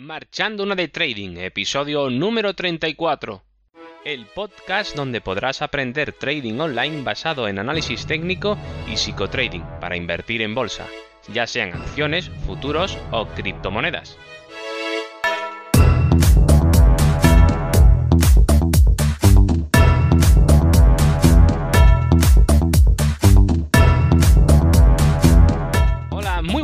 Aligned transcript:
Marchando 0.00 0.62
una 0.62 0.76
de 0.76 0.86
Trading, 0.86 1.38
episodio 1.38 2.08
número 2.08 2.54
34. 2.54 3.42
El 4.04 4.26
podcast 4.26 4.94
donde 4.94 5.20
podrás 5.20 5.60
aprender 5.60 6.12
trading 6.12 6.60
online 6.60 7.02
basado 7.02 7.48
en 7.48 7.58
análisis 7.58 8.06
técnico 8.06 8.56
y 8.86 8.96
psicotrading 8.96 9.64
para 9.80 9.96
invertir 9.96 10.42
en 10.42 10.54
bolsa, 10.54 10.86
ya 11.32 11.48
sean 11.48 11.72
acciones, 11.72 12.30
futuros 12.46 12.96
o 13.10 13.26
criptomonedas. 13.26 14.16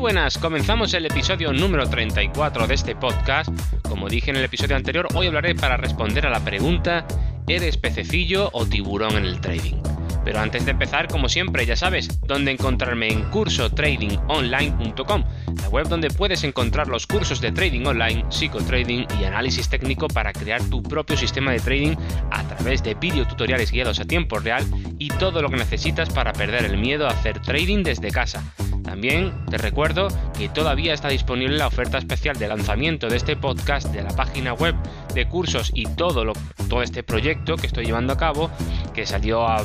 Buenas. 0.05 0.37
Comenzamos 0.37 0.93
el 0.93 1.07
episodio 1.07 1.51
número 1.55 1.89
34 1.89 2.67
de 2.67 2.75
este 2.75 2.95
podcast. 2.95 3.49
Como 3.89 4.11
dije 4.11 4.31
en 4.31 4.37
el 4.37 4.45
episodio 4.45 4.77
anterior, 4.77 5.09
hoy 5.15 5.29
hablaré 5.29 5.55
para 5.55 5.79
responder 5.79 6.27
a 6.27 6.31
la 6.31 6.45
pregunta 6.45 7.07
¿Eres 7.49 7.79
pececillo 7.79 8.51
o 8.53 8.67
tiburón 8.67 9.17
en 9.17 9.25
el 9.25 9.41
trading? 9.41 9.77
Pero 10.23 10.41
antes 10.41 10.67
de 10.67 10.73
empezar, 10.73 11.09
como 11.09 11.31
siempre, 11.31 11.65
ya 11.65 11.75
sabes, 11.75 12.21
dónde 12.21 12.51
encontrarme 12.51 13.09
en 13.09 13.23
cursotradingonline.com, 13.31 15.25
la 15.63 15.69
web 15.71 15.89
donde 15.89 16.11
puedes 16.11 16.45
encontrar 16.45 16.89
los 16.89 17.07
cursos 17.07 17.41
de 17.41 17.53
trading 17.53 17.87
online, 17.87 18.27
psicotrading 18.29 19.07
y 19.19 19.25
análisis 19.25 19.71
técnico 19.71 20.09
para 20.09 20.35
crear 20.35 20.63
tu 20.65 20.83
propio 20.83 21.17
sistema 21.17 21.53
de 21.53 21.61
trading 21.61 21.97
a 22.31 22.43
través 22.43 22.83
de 22.83 22.93
videotutoriales 22.93 23.71
guiados 23.71 24.01
a 24.01 24.05
tiempo 24.05 24.39
real 24.39 24.67
y 24.99 25.09
todo 25.09 25.41
lo 25.41 25.49
que 25.49 25.57
necesitas 25.57 26.11
para 26.11 26.35
perder 26.35 26.67
el 26.67 26.77
miedo 26.77 27.07
a 27.07 27.11
hacer 27.13 27.41
trading 27.41 27.83
desde 27.83 28.11
casa. 28.11 28.43
También 28.85 29.33
te 29.51 29.57
recuerdo 29.59 30.09
que 30.39 30.49
todavía 30.49 30.93
está 30.93 31.09
disponible 31.09 31.57
la 31.57 31.67
oferta 31.67 31.99
especial 31.99 32.37
de 32.37 32.49
lanzamiento 32.49 33.09
de 33.09 33.17
este 33.17 33.35
podcast 33.35 33.89
de 33.89 34.03
la 34.03 34.11
página 34.11 34.53
web 34.53 34.75
de 35.15 35.27
cursos 35.27 35.73
y 35.75 35.87
todo, 35.87 36.25
lo, 36.25 36.35
todo 36.69 36.83
este 36.83 37.03
proyecto 37.03 37.57
que 37.57 37.67
estoy 37.67 37.87
llevando 37.87 38.13
a 38.13 38.19
cabo, 38.19 38.51
que 38.95 39.07
salió 39.07 39.49
a 39.49 39.65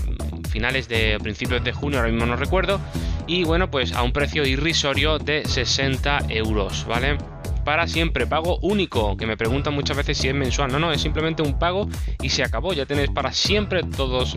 finales 0.50 0.88
de 0.88 1.18
principios 1.22 1.64
de 1.64 1.74
junio, 1.74 2.00
ahora 2.00 2.12
mismo 2.12 2.26
no 2.26 2.38
recuerdo, 2.38 2.80
y 3.28 3.44
bueno, 3.44 3.70
pues 3.70 3.94
a 3.94 4.02
un 4.04 4.14
precio 4.14 4.46
irrisorio 4.46 5.20
de 5.20 5.46
60 5.46 6.22
euros, 6.30 6.86
¿vale? 6.88 7.18
Para 7.64 7.88
siempre, 7.88 8.26
pago 8.26 8.58
único, 8.62 9.16
que 9.18 9.28
me 9.28 9.38
preguntan 9.38 9.74
muchas 9.74 9.98
veces 9.98 10.18
si 10.18 10.28
es 10.28 10.34
mensual. 10.34 10.72
No, 10.72 10.80
no, 10.80 10.92
es 10.92 11.02
simplemente 11.02 11.42
un 11.42 11.60
pago 11.60 11.88
y 12.22 12.30
se 12.30 12.44
acabó. 12.44 12.74
Ya 12.74 12.86
tienes 12.86 13.10
para 13.10 13.32
siempre 13.32 13.82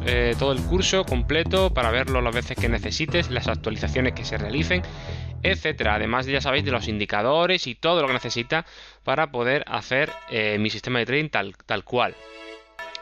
eh, 0.06 0.34
todo 0.38 0.52
el 0.52 0.60
curso 0.62 1.04
completo 1.04 1.72
para 1.72 1.90
verlo 1.90 2.20
las 2.20 2.34
veces 2.34 2.56
que 2.56 2.68
necesites, 2.68 3.30
las 3.30 3.48
actualizaciones 3.48 4.12
que 4.12 4.24
se 4.24 4.36
realicen, 4.36 4.82
etcétera. 5.42 5.94
Además, 5.94 6.26
ya 6.26 6.40
sabéis 6.40 6.64
de 6.64 6.70
los 6.72 6.88
indicadores 6.88 7.66
y 7.66 7.74
todo 7.74 8.02
lo 8.02 8.08
que 8.08 8.14
necesita 8.14 8.66
para 9.04 9.30
poder 9.30 9.64
hacer 9.66 10.10
eh, 10.30 10.58
mi 10.58 10.70
sistema 10.70 10.98
de 10.98 11.06
trading 11.06 11.28
tal, 11.28 11.56
tal 11.66 11.84
cual. 11.84 12.14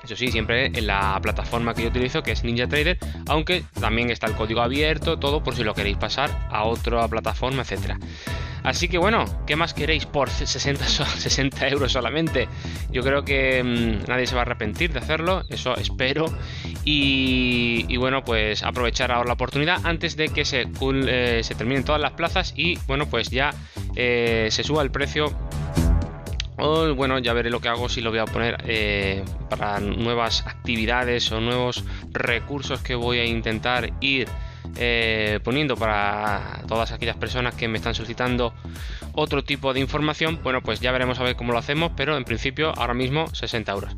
Eso 0.02 0.16
sí, 0.16 0.28
siempre 0.28 0.66
en 0.66 0.86
la 0.86 1.18
plataforma 1.20 1.74
que 1.74 1.82
yo 1.82 1.88
utilizo, 1.88 2.22
que 2.22 2.32
es 2.32 2.42
NinjaTrader, 2.42 2.98
aunque 3.28 3.64
también 3.78 4.10
está 4.10 4.26
el 4.26 4.34
código 4.34 4.62
abierto, 4.62 5.18
todo 5.18 5.42
por 5.42 5.54
si 5.54 5.62
lo 5.62 5.74
queréis 5.74 5.98
pasar 5.98 6.30
a 6.50 6.64
otra 6.64 7.06
plataforma, 7.08 7.62
etcétera. 7.62 7.98
Así 8.62 8.88
que 8.88 8.98
bueno, 8.98 9.24
¿qué 9.46 9.56
más 9.56 9.74
queréis 9.74 10.06
por 10.06 10.30
60, 10.30 10.86
60 10.86 11.68
euros 11.68 11.92
solamente? 11.92 12.48
Yo 12.90 13.02
creo 13.02 13.24
que 13.24 13.62
mmm, 13.62 14.08
nadie 14.08 14.26
se 14.26 14.34
va 14.34 14.42
a 14.42 14.44
arrepentir 14.44 14.92
de 14.92 14.98
hacerlo, 14.98 15.44
eso 15.48 15.76
espero. 15.76 16.26
Y, 16.84 17.96
bueno, 17.98 18.24
pues 18.24 18.62
aprovechar 18.62 19.12
ahora 19.12 19.28
la 19.28 19.34
oportunidad 19.34 19.84
antes 19.84 20.16
de 20.16 20.28
que 20.30 20.44
se, 20.44 20.62
eh, 20.62 21.42
terminen 21.56 21.84
todas 21.84 22.00
las 22.00 22.12
plazas 22.12 22.54
y 22.56 22.78
bueno, 22.86 23.06
pues 23.06 23.30
ya 23.30 23.52
eh, 23.96 24.48
se 24.50 24.64
suba 24.64 24.82
el 24.82 24.90
precio 24.90 25.36
o, 26.60 26.94
bueno, 26.94 27.18
ya 27.18 27.32
veré 27.32 27.50
lo 27.50 27.60
que 27.60 27.68
hago 27.68 27.88
si 27.88 28.00
lo 28.00 28.10
voy 28.10 28.18
a 28.18 28.26
poner 28.26 28.62
eh, 28.66 29.24
para 29.48 29.80
nuevas 29.80 30.46
actividades 30.46 31.30
o 31.32 31.40
nuevos 31.40 31.84
recursos 32.12 32.80
que 32.82 32.94
voy 32.94 33.18
a 33.18 33.24
intentar 33.24 33.90
ir 34.00 34.28
eh, 34.76 35.40
poniendo 35.42 35.76
para 35.76 36.62
todas 36.66 36.92
aquellas 36.92 37.16
personas 37.16 37.54
que 37.54 37.68
me 37.68 37.78
están 37.78 37.94
solicitando 37.94 38.54
otro 39.12 39.44
tipo 39.44 39.72
de 39.72 39.80
información. 39.80 40.40
Bueno, 40.42 40.62
pues 40.62 40.80
ya 40.80 40.92
veremos 40.92 41.18
a 41.18 41.24
ver 41.24 41.36
cómo 41.36 41.52
lo 41.52 41.58
hacemos, 41.58 41.92
pero 41.96 42.16
en 42.16 42.24
principio 42.24 42.72
ahora 42.76 42.94
mismo 42.94 43.26
60 43.34 43.72
euros. 43.72 43.96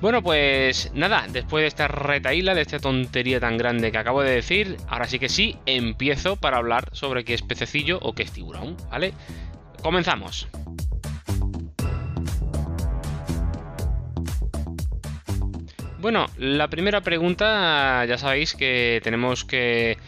Bueno, 0.00 0.22
pues 0.22 0.90
nada, 0.94 1.26
después 1.28 1.62
de 1.62 1.68
esta 1.68 1.88
retaíla, 1.88 2.54
de 2.54 2.62
esta 2.62 2.78
tontería 2.78 3.40
tan 3.40 3.56
grande 3.56 3.92
que 3.92 3.98
acabo 3.98 4.22
de 4.22 4.30
decir, 4.30 4.76
ahora 4.88 5.06
sí 5.06 5.18
que 5.18 5.28
sí, 5.28 5.56
empiezo 5.66 6.36
para 6.36 6.58
hablar 6.58 6.88
sobre 6.92 7.24
qué 7.24 7.34
es 7.34 7.42
pececillo 7.42 7.98
o 8.02 8.14
qué 8.14 8.22
es 8.22 8.32
tiburón, 8.32 8.76
¿vale? 8.90 9.12
Comenzamos. 9.82 10.48
Bueno, 16.02 16.26
la 16.36 16.66
primera 16.66 17.00
pregunta, 17.02 18.04
ya 18.06 18.18
sabéis 18.18 18.54
que 18.54 19.00
tenemos 19.04 19.44
que, 19.44 19.98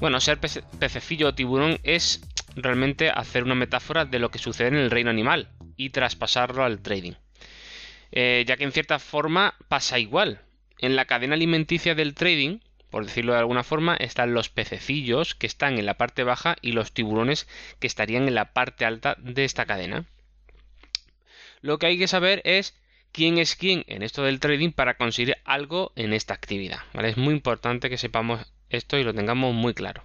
bueno, 0.00 0.18
ser 0.18 0.38
pece 0.38 0.64
pececillo 0.80 1.28
o 1.28 1.34
tiburón 1.36 1.78
es 1.84 2.20
realmente 2.56 3.10
hacer 3.10 3.44
una 3.44 3.54
metáfora 3.54 4.04
de 4.04 4.18
lo 4.18 4.32
que 4.32 4.40
sucede 4.40 4.66
en 4.66 4.74
el 4.74 4.90
reino 4.90 5.08
animal 5.08 5.48
y 5.76 5.90
traspasarlo 5.90 6.64
al 6.64 6.80
trading. 6.80 7.12
Eh, 8.10 8.44
ya 8.44 8.56
que 8.56 8.64
en 8.64 8.72
cierta 8.72 8.98
forma 8.98 9.54
pasa 9.68 10.00
igual. 10.00 10.40
En 10.80 10.96
la 10.96 11.04
cadena 11.04 11.36
alimenticia 11.36 11.94
del 11.94 12.14
trading, 12.14 12.58
por 12.90 13.04
decirlo 13.04 13.32
de 13.34 13.38
alguna 13.38 13.62
forma, 13.62 13.94
están 13.94 14.34
los 14.34 14.48
pececillos 14.48 15.36
que 15.36 15.46
están 15.46 15.78
en 15.78 15.86
la 15.86 15.94
parte 15.94 16.24
baja 16.24 16.56
y 16.60 16.72
los 16.72 16.90
tiburones 16.90 17.46
que 17.78 17.86
estarían 17.86 18.26
en 18.26 18.34
la 18.34 18.52
parte 18.52 18.84
alta 18.84 19.14
de 19.20 19.44
esta 19.44 19.64
cadena. 19.64 20.06
Lo 21.60 21.78
que 21.78 21.86
hay 21.86 21.98
que 21.98 22.08
saber 22.08 22.42
es 22.44 22.74
quién 23.16 23.38
es 23.38 23.56
quién 23.56 23.82
en 23.86 24.02
esto 24.02 24.22
del 24.24 24.40
trading 24.40 24.72
para 24.72 24.98
conseguir 24.98 25.38
algo 25.46 25.90
en 25.96 26.12
esta 26.12 26.34
actividad. 26.34 26.80
¿vale? 26.92 27.08
Es 27.08 27.16
muy 27.16 27.32
importante 27.32 27.88
que 27.88 27.96
sepamos 27.96 28.42
esto 28.68 28.98
y 28.98 29.04
lo 29.04 29.14
tengamos 29.14 29.54
muy 29.54 29.72
claro. 29.72 30.04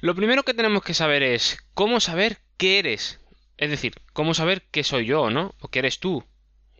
Lo 0.00 0.16
primero 0.16 0.42
que 0.42 0.52
tenemos 0.52 0.82
que 0.82 0.94
saber 0.94 1.22
es 1.22 1.64
cómo 1.74 2.00
saber 2.00 2.38
qué 2.56 2.80
eres. 2.80 3.20
Es 3.56 3.70
decir, 3.70 3.92
cómo 4.12 4.34
saber 4.34 4.64
qué 4.72 4.82
soy 4.82 5.06
yo, 5.06 5.30
¿no? 5.30 5.54
O 5.60 5.68
qué 5.68 5.78
eres 5.78 6.00
tú. 6.00 6.24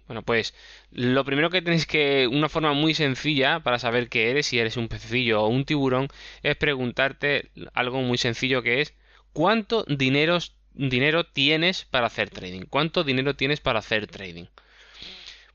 Bueno, 0.09 0.23
pues 0.23 0.55
lo 0.91 1.25
primero 1.25 1.51
que 1.51 1.63
tenéis 1.63 1.87
que, 1.87 2.27
una 2.27 2.49
forma 2.49 2.73
muy 2.73 2.93
sencilla 2.95 3.61
para 3.61 3.79
saber 3.79 4.09
qué 4.09 4.33
eres, 4.33 4.47
si 4.47 4.59
eres 4.59 4.77
un 4.77 4.89
pececillo 4.89 5.43
o 5.43 5.47
un 5.47 5.65
tiburón, 5.65 6.09
es 6.43 6.57
preguntarte 6.57 7.53
algo 7.75 8.03
muy 8.03 8.19
sencillo 8.19 8.65
que 8.65 8.81
es 8.81 8.95
¿cuánto 9.33 9.85
dinero, 9.85 10.39
dinero 10.73 11.23
tienes 11.23 11.85
para 11.85 12.09
hacer 12.09 12.29
trading? 12.31 12.63
¿Cuánto 12.69 13.05
dinero 13.05 13.37
tienes 13.37 13.61
para 13.61 13.79
hacer 13.79 14.09
trading? 14.09 14.47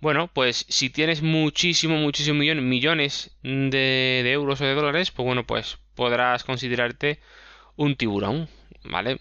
Bueno, 0.06 0.30
pues 0.32 0.68
si 0.70 0.92
tienes 0.92 1.24
muchísimo, 1.24 1.98
muchísimo 1.98 2.38
millones, 2.38 2.64
millones 2.64 3.36
de, 3.42 4.22
de, 4.24 4.32
euros 4.34 4.62
o 4.62 4.64
de 4.64 4.76
dólares, 4.76 5.10
pues 5.10 5.26
bueno, 5.26 5.48
pues 5.48 5.80
podrás 5.96 6.44
considerarte 6.44 7.20
un 7.76 7.96
tiburón, 7.96 8.48
¿vale? 8.84 9.20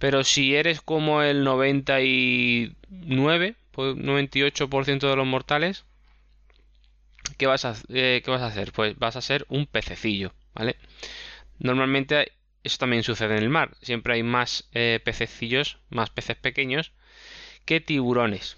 Pero 0.00 0.24
si 0.24 0.56
eres 0.56 0.80
como 0.80 1.22
el 1.22 1.44
99, 1.44 3.54
98% 3.70 5.08
de 5.08 5.14
los 5.14 5.24
mortales, 5.24 5.84
¿qué 7.38 7.46
vas, 7.46 7.64
a, 7.64 7.76
eh, 7.90 8.20
¿qué 8.24 8.30
vas 8.32 8.42
a 8.42 8.46
hacer? 8.46 8.72
Pues 8.72 8.98
vas 8.98 9.14
a 9.14 9.22
ser 9.22 9.46
un 9.48 9.66
pececillo, 9.66 10.32
¿vale? 10.52 10.74
Normalmente 11.60 12.32
eso 12.64 12.78
también 12.78 13.04
sucede 13.04 13.36
en 13.36 13.42
el 13.44 13.50
mar. 13.50 13.76
Siempre 13.82 14.14
hay 14.14 14.24
más 14.24 14.68
eh, 14.72 14.98
pececillos, 15.04 15.78
más 15.90 16.10
peces 16.10 16.36
pequeños 16.36 16.90
que 17.64 17.80
tiburones. 17.80 18.56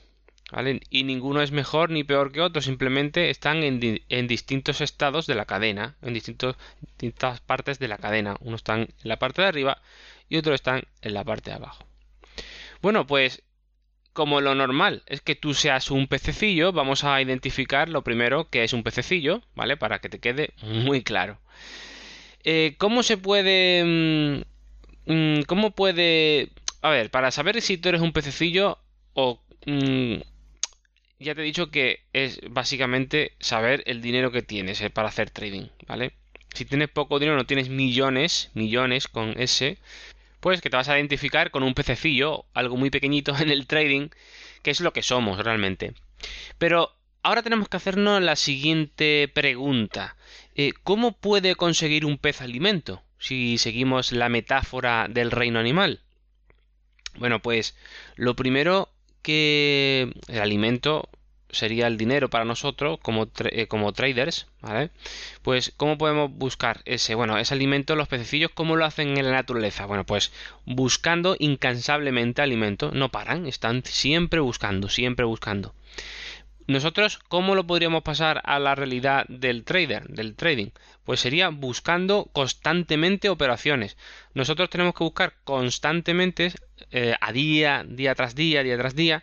Y 0.91 1.03
ninguno 1.03 1.43
es 1.43 1.51
mejor 1.51 1.91
ni 1.91 2.05
peor 2.05 2.31
que 2.31 2.41
otro, 2.41 2.62
simplemente 2.62 3.31
están 3.31 3.65
en, 3.65 4.01
en 4.09 4.29
distintos 4.29 4.81
estados 4.81 5.27
de 5.27 5.34
la 5.34 5.45
cadena, 5.45 5.97
en 6.03 6.15
distintos, 6.15 6.57
distintas 6.81 7.41
partes 7.41 7.81
de 7.81 7.89
la 7.89 7.99
cadena. 7.99 8.37
Uno 8.41 8.55
están 8.55 8.83
en 8.83 8.89
la 9.03 9.19
parte 9.19 9.43
de 9.43 9.49
arriba 9.49 9.83
y 10.29 10.37
otros 10.37 10.55
están 10.55 10.84
en 11.03 11.15
la 11.15 11.25
parte 11.25 11.51
de 11.51 11.57
abajo. 11.57 11.84
Bueno, 12.81 13.07
pues 13.09 13.43
como 14.13 14.41
lo 14.41 14.54
normal 14.54 15.03
es 15.07 15.21
que 15.21 15.34
tú 15.34 15.53
seas 15.53 15.91
un 15.91 16.07
pececillo, 16.07 16.72
vamos 16.72 17.03
a 17.03 17.21
identificar 17.21 17.89
lo 17.89 18.03
primero 18.03 18.48
que 18.48 18.63
es 18.63 18.72
un 18.72 18.84
pececillo, 18.84 19.43
¿vale? 19.54 19.77
Para 19.77 19.98
que 19.98 20.09
te 20.09 20.21
quede 20.21 20.54
muy 20.63 21.03
claro. 21.03 21.39
Eh, 22.45 22.77
¿Cómo 22.78 23.03
se 23.03 23.19
puede... 23.19 24.45
Mmm, 25.07 25.43
¿Cómo 25.48 25.72
puede... 25.72 26.51
A 26.83 26.91
ver, 26.91 27.10
para 27.10 27.33
saber 27.33 27.60
si 27.60 27.78
tú 27.78 27.89
eres 27.89 28.01
un 28.01 28.13
pececillo 28.13 28.78
o... 29.13 29.43
Mmm, 29.66 30.19
ya 31.18 31.34
te 31.34 31.41
he 31.41 31.45
dicho 31.45 31.71
que 31.71 32.01
es 32.13 32.41
básicamente 32.51 33.33
saber 33.41 33.83
el 33.86 34.03
dinero 34.03 34.30
que 34.30 34.42
tienes 34.42 34.80
eh, 34.80 34.91
para 34.91 35.09
hacer 35.09 35.30
trading, 35.30 35.68
¿vale? 35.86 36.13
Si 36.54 36.65
tienes 36.65 36.89
poco 36.89 37.18
dinero, 37.18 37.36
no 37.36 37.47
tienes 37.47 37.68
millones, 37.68 38.51
millones 38.54 39.09
con 39.09 39.39
ese, 39.41 39.78
pues 40.41 40.60
que 40.60 40.71
te 40.71 40.77
vas 40.77 40.89
a 40.89 40.97
identificar 40.97 41.51
con 41.51 41.63
un 41.63 41.74
pececillo, 41.74 42.45
algo 42.54 42.77
muy 42.77 42.91
pequeñito 42.91 43.36
en 43.41 43.51
el 43.51 43.66
trading, 43.66 44.09
que 44.63 44.71
es 44.71 44.80
lo 44.80 44.92
que 44.92 45.03
somos 45.03 45.42
realmente. 45.42 45.95
Pero 46.59 46.92
ahora 47.22 47.42
tenemos 47.42 47.69
que 47.69 47.77
hacernos 47.77 48.22
la 48.22 48.36
siguiente 48.36 49.30
pregunta. 49.33 50.16
Eh, 50.54 50.72
¿Cómo 50.83 51.12
puede 51.12 51.54
conseguir 51.54 52.04
un 52.04 52.19
pez 52.19 52.41
alimento? 52.41 53.03
Si 53.19 53.59
seguimos 53.59 54.12
la 54.12 54.28
metáfora 54.28 55.09
del 55.09 55.30
reino 55.30 55.59
animal. 55.59 56.01
Bueno, 57.19 57.41
pues 57.41 57.77
lo 58.16 58.36
primero 58.36 58.91
que 59.27 60.13
el 60.28 60.41
alimento 60.41 61.09
sería 61.51 61.89
el 61.89 61.97
dinero 61.97 62.31
para 62.31 62.45
nosotros 62.45 63.01
como, 63.03 63.27
eh, 63.51 63.67
como 63.67 63.93
traders, 63.93 64.47
¿vale? 64.61 64.91
Pues 65.43 65.73
¿cómo 65.77 65.99
podemos 65.99 66.31
buscar 66.31 66.81
ese, 66.84 67.17
bueno, 67.17 67.37
ese 67.37 67.55
alimento 67.55 67.97
los 67.97 68.07
pececillos 68.07 68.53
cómo 68.55 68.77
lo 68.77 68.84
hacen 68.84 69.19
en 69.19 69.25
la 69.25 69.33
naturaleza? 69.33 69.84
Bueno, 69.87 70.07
pues 70.07 70.31
buscando 70.65 71.34
incansablemente 71.41 72.41
alimento, 72.41 72.93
no 72.93 73.11
paran, 73.11 73.47
están 73.47 73.83
siempre 73.84 74.39
buscando, 74.39 74.89
siempre 74.89 75.25
buscando. 75.25 75.75
Nosotros, 76.68 77.21
¿cómo 77.28 77.54
lo 77.54 77.65
podríamos 77.65 78.03
pasar 78.03 78.42
a 78.45 78.59
la 78.59 78.74
realidad 78.74 79.24
del 79.28 79.63
trader, 79.63 80.09
del 80.09 80.34
trading? 80.34 80.71
Pues 81.04 81.21
sería 81.21 81.48
buscando 81.51 82.28
constantemente 82.33 83.28
operaciones. 83.28 83.97
Nosotros 84.34 84.68
tenemos 84.68 84.95
que 84.95 85.04
buscar 85.04 85.34
constantemente, 85.45 86.53
eh, 86.91 87.15
a 87.21 87.33
día, 87.33 87.84
día 87.89 88.16
tras 88.16 88.34
día, 88.34 88.65
día 88.65 88.77
tras 88.77 88.97
día, 88.97 89.22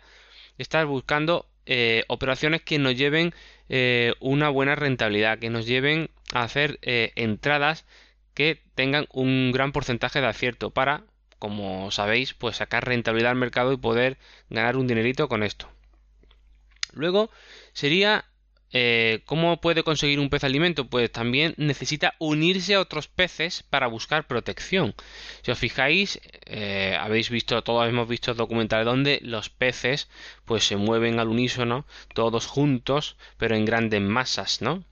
estar 0.56 0.86
buscando 0.86 1.46
eh, 1.66 2.04
operaciones 2.08 2.62
que 2.62 2.78
nos 2.78 2.96
lleven 2.96 3.34
eh, 3.68 4.14
una 4.20 4.48
buena 4.48 4.74
rentabilidad, 4.74 5.38
que 5.38 5.50
nos 5.50 5.66
lleven 5.66 6.08
a 6.32 6.44
hacer 6.44 6.78
entradas 6.82 7.84
que 8.32 8.62
tengan 8.74 9.06
un 9.12 9.52
gran 9.52 9.72
porcentaje 9.72 10.20
de 10.20 10.26
acierto 10.28 10.70
para, 10.70 11.04
como 11.38 11.90
sabéis, 11.90 12.32
pues 12.32 12.56
sacar 12.56 12.86
rentabilidad 12.86 13.32
al 13.32 13.38
mercado 13.38 13.72
y 13.72 13.76
poder 13.76 14.16
ganar 14.48 14.78
un 14.78 14.86
dinerito 14.86 15.28
con 15.28 15.42
esto. 15.42 15.73
Luego 16.94 17.30
sería 17.72 18.24
eh, 18.76 19.22
¿Cómo 19.24 19.60
puede 19.60 19.84
conseguir 19.84 20.18
un 20.18 20.30
pez 20.30 20.42
alimento? 20.42 20.88
Pues 20.88 21.10
también 21.12 21.54
necesita 21.58 22.14
unirse 22.18 22.74
a 22.74 22.80
otros 22.80 23.06
peces 23.06 23.62
para 23.62 23.86
buscar 23.86 24.26
protección. 24.26 24.96
Si 25.42 25.52
os 25.52 25.58
fijáis, 25.60 26.20
eh, 26.46 26.98
habéis 27.00 27.30
visto, 27.30 27.62
todos 27.62 27.88
hemos 27.88 28.08
visto 28.08 28.34
documentales 28.34 28.84
donde 28.84 29.20
los 29.22 29.48
peces 29.48 30.08
pues 30.44 30.64
se 30.66 30.74
mueven 30.76 31.20
al 31.20 31.28
unísono, 31.28 31.86
todos 32.14 32.46
juntos, 32.46 33.16
pero 33.38 33.54
en 33.54 33.64
grandes 33.64 34.00
masas, 34.00 34.60
¿no? 34.60 34.82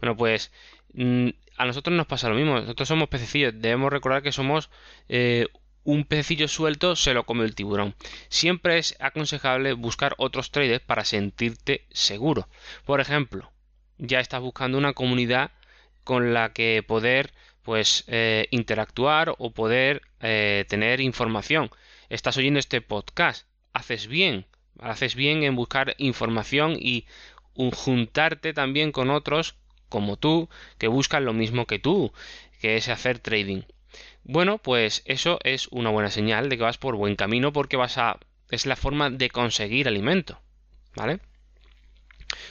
Bueno, 0.00 0.16
pues 0.16 0.50
mm, 0.94 1.28
a 1.56 1.66
nosotros 1.66 1.96
nos 1.96 2.08
pasa 2.08 2.28
lo 2.28 2.34
mismo. 2.34 2.54
Nosotros 2.54 2.88
somos 2.88 3.08
pececillos. 3.08 3.54
Debemos 3.54 3.92
recordar 3.92 4.22
que 4.24 4.32
somos 4.32 4.70
eh, 5.08 5.46
un 5.84 6.04
pececillo 6.04 6.48
suelto 6.48 6.96
se 6.96 7.14
lo 7.14 7.24
come 7.24 7.44
el 7.44 7.54
tiburón. 7.54 7.94
Siempre 8.28 8.78
es 8.78 8.96
aconsejable 9.00 9.72
buscar 9.72 10.14
otros 10.18 10.50
traders 10.50 10.84
para 10.84 11.04
sentirte 11.04 11.86
seguro. 11.90 12.48
Por 12.84 13.00
ejemplo, 13.00 13.50
ya 13.98 14.20
estás 14.20 14.40
buscando 14.40 14.78
una 14.78 14.92
comunidad 14.92 15.52
con 16.04 16.34
la 16.34 16.52
que 16.52 16.82
poder 16.86 17.32
pues 17.62 18.04
eh, 18.08 18.46
interactuar 18.50 19.34
o 19.38 19.52
poder 19.52 20.02
eh, 20.20 20.64
tener 20.68 21.00
información. 21.00 21.70
Estás 22.08 22.36
oyendo 22.36 22.58
este 22.58 22.80
podcast, 22.80 23.46
haces 23.72 24.06
bien, 24.06 24.46
haces 24.80 25.14
bien 25.14 25.42
en 25.44 25.54
buscar 25.56 25.94
información 25.98 26.76
y 26.78 27.06
juntarte 27.54 28.52
también 28.54 28.92
con 28.92 29.10
otros 29.10 29.56
como 29.88 30.16
tú 30.16 30.48
que 30.78 30.88
buscan 30.88 31.24
lo 31.24 31.32
mismo 31.32 31.66
que 31.66 31.78
tú, 31.78 32.12
que 32.60 32.76
es 32.76 32.88
hacer 32.88 33.18
trading. 33.18 33.62
Bueno, 34.24 34.58
pues 34.58 35.02
eso 35.06 35.38
es 35.44 35.68
una 35.68 35.90
buena 35.90 36.10
señal 36.10 36.48
de 36.48 36.56
que 36.56 36.62
vas 36.62 36.78
por 36.78 36.96
buen 36.96 37.16
camino 37.16 37.52
porque 37.52 37.76
vas 37.76 37.98
a... 37.98 38.18
es 38.50 38.66
la 38.66 38.76
forma 38.76 39.10
de 39.10 39.30
conseguir 39.30 39.88
alimento. 39.88 40.40
¿Vale? 40.94 41.20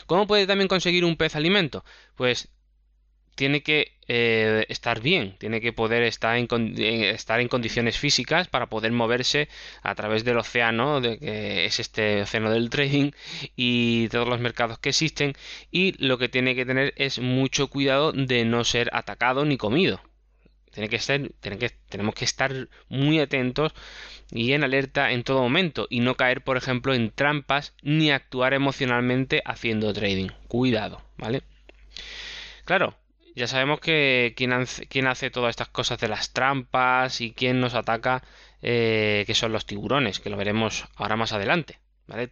¿Cómo 0.06 0.28
puede 0.28 0.48
también 0.48 0.68
conseguir 0.68 1.06
un 1.06 1.16
pez 1.16 1.36
alimento? 1.36 1.84
Pues 2.16 2.50
tiene 3.40 3.64
que 3.64 3.94
eh, 4.10 4.66
estar 4.68 5.00
bien, 5.02 5.38
tiene 5.38 5.62
que 5.62 5.72
poder 5.72 6.04
estar 6.04 6.36
en, 6.36 6.48
estar 6.78 7.40
en, 7.40 7.48
condiciones 7.48 7.98
físicas 7.98 8.50
para 8.50 8.68
poder 8.68 8.92
moverse 8.92 9.48
a 9.82 9.96
través 9.96 10.26
del 10.26 10.38
océano, 10.40 11.00
de, 11.00 11.18
que 11.20 11.64
es 11.64 11.80
este 11.80 12.24
océano 12.24 12.52
del 12.52 12.70
trading 12.70 13.12
y 13.56 14.10
todos 14.10 14.28
los 14.28 14.42
mercados 14.42 14.80
que 14.80 14.90
existen. 14.90 15.36
Y 15.72 15.94
lo 16.06 16.18
que 16.18 16.28
tiene 16.28 16.54
que 16.54 16.66
tener 16.66 16.94
es 16.98 17.20
mucho 17.20 17.68
cuidado 17.70 18.12
de 18.12 18.44
no 18.44 18.66
ser 18.66 18.90
atacado 18.92 19.46
ni 19.46 19.56
comido. 19.56 20.02
Tiene 21.42 21.58
que 21.58 21.70
tenemos 21.90 22.16
que 22.16 22.26
estar 22.26 22.54
muy 22.88 23.20
atentos 23.20 23.74
y 24.32 24.54
en 24.54 24.64
alerta 24.64 25.12
en 25.12 25.24
todo 25.24 25.42
momento 25.42 25.88
y 25.90 26.00
no 26.00 26.16
caer, 26.16 26.42
por 26.42 26.58
ejemplo, 26.58 26.94
en 26.94 27.12
trampas 27.12 27.74
ni 27.82 28.12
actuar 28.12 28.54
emocionalmente 28.54 29.42
haciendo 29.46 29.92
trading. 29.94 30.30
Cuidado, 30.48 31.02
¿vale? 31.18 31.42
Claro, 32.66 32.96
ya 33.36 33.48
sabemos 33.48 33.80
que 33.80 34.34
quien 34.36 34.54
hace, 35.08 35.30
todas 35.32 35.50
estas 35.50 35.70
cosas 35.70 36.00
de 36.00 36.08
las 36.08 36.32
trampas 36.34 37.22
y 37.22 37.32
quién 37.32 37.60
nos 37.60 37.74
ataca, 37.74 38.24
eh, 38.62 39.24
que 39.28 39.34
son 39.34 39.52
los 39.52 39.66
tiburones, 39.66 40.20
que 40.20 40.30
lo 40.30 40.38
veremos 40.38 40.86
ahora 40.96 41.16
más 41.16 41.34
adelante. 41.34 41.80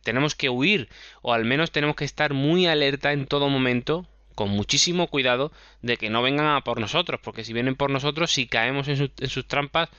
Tenemos 0.03 0.35
que 0.35 0.49
huir 0.49 0.89
o 1.21 1.33
al 1.33 1.45
menos 1.45 1.71
tenemos 1.71 1.95
que 1.95 2.05
estar 2.05 2.33
muy 2.33 2.65
alerta 2.65 3.13
en 3.13 3.27
todo 3.27 3.49
momento 3.49 4.07
con 4.37 4.51
muchísimo 4.51 5.07
cuidado 5.07 5.51
de 5.81 5.97
que 5.97 6.11
no 6.11 6.21
vengan 6.21 6.45
a 6.45 6.61
por 6.61 6.79
nosotros, 6.79 7.19
porque 7.23 7.43
si 7.43 7.53
vienen 7.53 7.75
por 7.75 7.89
nosotros, 7.89 8.31
si 8.31 8.45
caemos 8.45 8.87
en, 8.87 9.11
sus 9.27 9.47
trampas, 9.47 9.89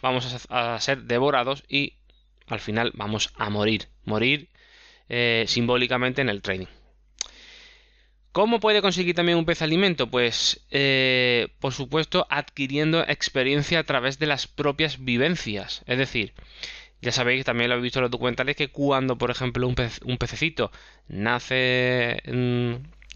vamos 0.00 0.46
a, 0.48 0.78
ser 0.78 1.02
devorados 1.02 1.64
y 1.68 1.94
al 2.46 2.60
final 2.60 2.92
vamos 2.94 3.32
a 3.34 3.50
morir, 3.50 3.88
morir 4.04 4.50
eh, 5.08 5.46
simbólicamente 5.48 6.22
en 6.22 6.28
el 6.28 6.42
trading. 6.42 6.68
¿Cómo 8.30 8.60
puede 8.60 8.82
conseguir 8.82 9.16
también 9.16 9.36
un 9.36 9.44
pez 9.44 9.62
alimento? 9.62 10.06
Pues, 10.06 10.64
eh, 10.70 11.48
por 11.58 11.72
supuesto, 11.72 12.24
adquiriendo 12.30 13.02
experiencia 13.02 13.80
a 13.80 13.84
través 13.84 14.20
de 14.20 14.26
las 14.26 14.46
propias 14.46 15.04
vivencias. 15.04 15.82
Es 15.88 15.98
decir, 15.98 16.34
ya 17.02 17.10
sabéis, 17.10 17.44
también 17.44 17.68
lo 17.68 17.74
habéis 17.74 17.86
visto 17.86 17.98
en 17.98 18.02
los 18.04 18.12
documentales, 18.12 18.54
que 18.54 18.68
cuando, 18.68 19.18
por 19.18 19.32
ejemplo, 19.32 19.66
un, 19.66 19.74
un 20.04 20.18
pececito 20.18 20.70
nace 21.08 22.22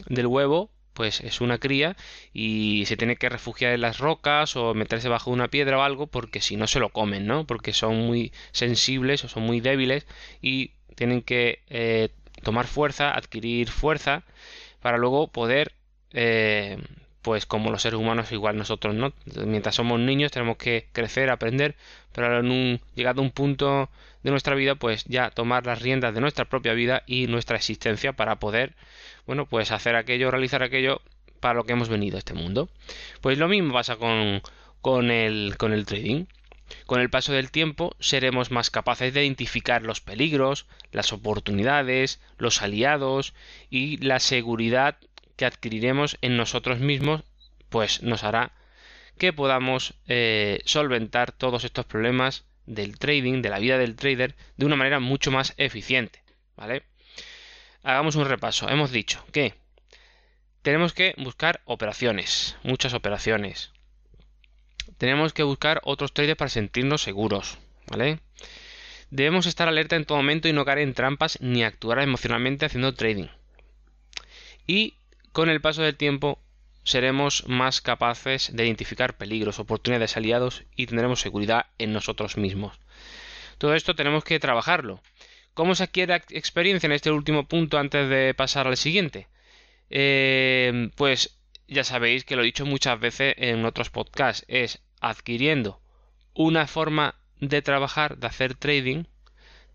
del 0.09 0.27
huevo, 0.27 0.71
pues 0.93 1.21
es 1.21 1.41
una 1.41 1.59
cría 1.59 1.97
y 2.33 2.85
se 2.87 2.97
tiene 2.97 3.17
que 3.17 3.29
refugiar 3.29 3.73
en 3.73 3.81
las 3.81 3.99
rocas 3.99 4.57
o 4.57 4.75
meterse 4.75 5.09
bajo 5.09 5.31
una 5.31 5.49
piedra 5.49 5.79
o 5.79 5.83
algo 5.83 6.07
porque 6.07 6.41
si 6.41 6.57
no 6.57 6.67
se 6.67 6.81
lo 6.81 6.91
comen, 6.91 7.27
¿no? 7.27 7.47
Porque 7.47 7.73
son 7.73 7.97
muy 8.07 8.33
sensibles 8.53 9.25
o 9.25 9.29
son 9.29 9.45
muy 9.45 9.61
débiles 9.61 10.07
y 10.41 10.73
tienen 10.95 11.23
que 11.23 11.63
eh, 11.69 12.11
tomar 12.43 12.67
fuerza, 12.67 13.13
adquirir 13.13 13.71
fuerza 13.71 14.25
para 14.81 14.99
luego 14.99 15.29
poder 15.29 15.73
eh, 16.13 16.79
pues 17.23 17.47
como 17.47 17.71
los 17.71 17.83
seres 17.83 17.99
humanos 17.99 18.33
igual 18.33 18.57
nosotros 18.57 18.95
no 18.95 19.13
mientras 19.47 19.77
somos 19.77 19.99
niños 20.01 20.33
tenemos 20.33 20.57
que 20.57 20.89
crecer 20.93 21.31
aprender 21.31 21.77
pero 22.13 22.41
en 22.41 22.51
un 22.51 22.81
llegado 22.95 23.21
a 23.23 23.25
un 23.25 23.31
punto 23.31 23.89
de 24.23 24.31
nuestra 24.31 24.55
vida 24.57 24.75
pues 24.75 25.05
ya 25.05 25.31
tomar 25.31 25.65
las 25.65 25.81
riendas 25.81 26.15
de 26.15 26.21
nuestra 26.21 26.45
propia 26.47 26.75
vida 26.75 27.05
y 27.06 27.29
nuestra 27.29 27.56
existencia 27.56 28.13
para 28.13 28.37
poder 28.37 28.75
bueno, 29.26 29.46
pues 29.46 29.70
hacer 29.72 29.96
aquello, 29.96 30.31
realizar 30.31 30.62
aquello 30.62 31.00
para 31.41 31.55
lo 31.55 31.64
que 31.64 31.72
hemos 31.72 31.88
venido 31.88 32.17
a 32.17 32.19
este 32.19 32.34
mundo. 32.34 32.69
Pues 33.20 33.38
lo 33.38 33.48
mismo 33.48 33.72
pasa 33.72 33.96
con, 33.96 34.43
con, 34.81 35.10
el, 35.10 35.56
con 35.58 35.72
el 35.72 35.86
trading. 35.86 36.26
Con 36.86 37.00
el 37.00 37.10
paso 37.10 37.32
del 37.32 37.50
tiempo 37.50 37.94
seremos 38.00 38.50
más 38.50 38.70
capaces 38.70 39.12
de 39.12 39.24
identificar 39.24 39.82
los 39.82 40.00
peligros, 40.00 40.67
las 40.91 41.12
oportunidades, 41.12 42.20
los 42.38 42.62
aliados 42.62 43.34
y 43.69 43.98
la 43.98 44.20
seguridad 44.20 44.96
que 45.36 45.44
adquiriremos 45.44 46.17
en 46.22 46.36
nosotros 46.36 46.79
mismos, 46.79 47.24
pues 47.69 48.02
nos 48.02 48.24
hará 48.24 48.52
que 49.19 49.32
podamos 49.32 49.94
eh, 50.08 50.60
solventar 50.64 51.32
todos 51.32 51.64
estos 51.64 51.84
problemas 51.84 52.44
del 52.67 52.98
trading, 52.98 53.43
de 53.43 53.50
la 53.50 53.58
vida 53.58 53.79
del 53.79 53.96
trader, 53.96 54.34
de 54.56 54.67
una 54.67 54.76
manera 54.76 55.00
mucho 55.00 55.31
más 55.31 55.55
eficiente. 55.56 56.22
¿Vale? 56.56 56.84
Hagamos 57.82 58.17
un 58.17 58.27
repaso. 58.27 58.69
Hemos 58.69 58.91
dicho 58.91 59.24
que 59.32 59.55
tenemos 60.62 60.93
que 60.93 61.15
buscar 61.19 61.60
operaciones, 61.65 62.56
muchas 62.62 62.94
operaciones. 62.94 63.72
Tenemos 64.98 65.32
que 65.32 65.43
buscar 65.43 65.81
otros 65.84 66.12
traders 66.12 66.36
para 66.36 66.48
sentirnos 66.48 67.03
seguros, 67.03 67.58
¿vale? 67.89 68.20
Debemos 69.10 69.46
estar 69.46 69.69
alerta 69.69 69.96
en 69.96 70.05
todo 70.05 70.19
momento 70.19 70.48
y 70.48 70.53
no 70.53 70.65
caer 70.65 70.79
en 70.79 70.94
trampas 70.94 71.39
ni 71.41 71.65
actuar 71.65 72.01
emocionalmente 72.01 72.67
haciendo 72.67 72.94
trading. 72.94 73.29
Y 74.67 74.94
con 75.32 75.51
el 75.51 75.60
paso 75.60 75.82
del 75.82 75.96
tiempo 75.96 76.39
seremos 76.84 77.44
más 77.46 77.81
capaces 77.81 78.51
de 78.55 78.65
identificar 78.65 79.17
peligros, 79.17 79.58
oportunidades, 79.58 80.17
aliados 80.17 80.65
y 80.77 80.86
tendremos 80.86 81.20
seguridad 81.20 81.67
en 81.79 81.93
nosotros 81.93 82.36
mismos. 82.36 82.79
Todo 83.58 83.74
esto 83.74 83.94
tenemos 83.94 84.24
que 84.24 84.41
trabajarlo. 84.41 85.01
¿Cómo 85.55 85.75
se 85.75 85.85
adquiere 85.85 86.15
experiencia 86.31 86.87
en 86.87 86.93
este 86.93 87.11
último 87.11 87.47
punto 87.47 87.79
antes 87.79 88.09
de 88.09 88.35
pasar 88.35 88.67
al 88.67 88.77
siguiente? 88.77 89.29
Eh, 89.91 90.91
pues 90.97 91.39
ya 91.69 91.85
sabéis 91.85 92.25
que 92.25 92.37
lo 92.37 92.43
he 92.43 92.47
dicho 92.47 92.67
muchas 92.67 92.99
veces 92.99 93.35
en 93.37 93.65
otros 93.65 93.91
podcasts, 93.91 94.44
es 94.49 94.82
adquiriendo 95.01 95.81
una 96.35 96.67
forma 96.67 97.17
de 97.41 97.61
trabajar, 97.61 98.17
de 98.17 98.27
hacer 98.27 98.55
trading, 98.55 99.05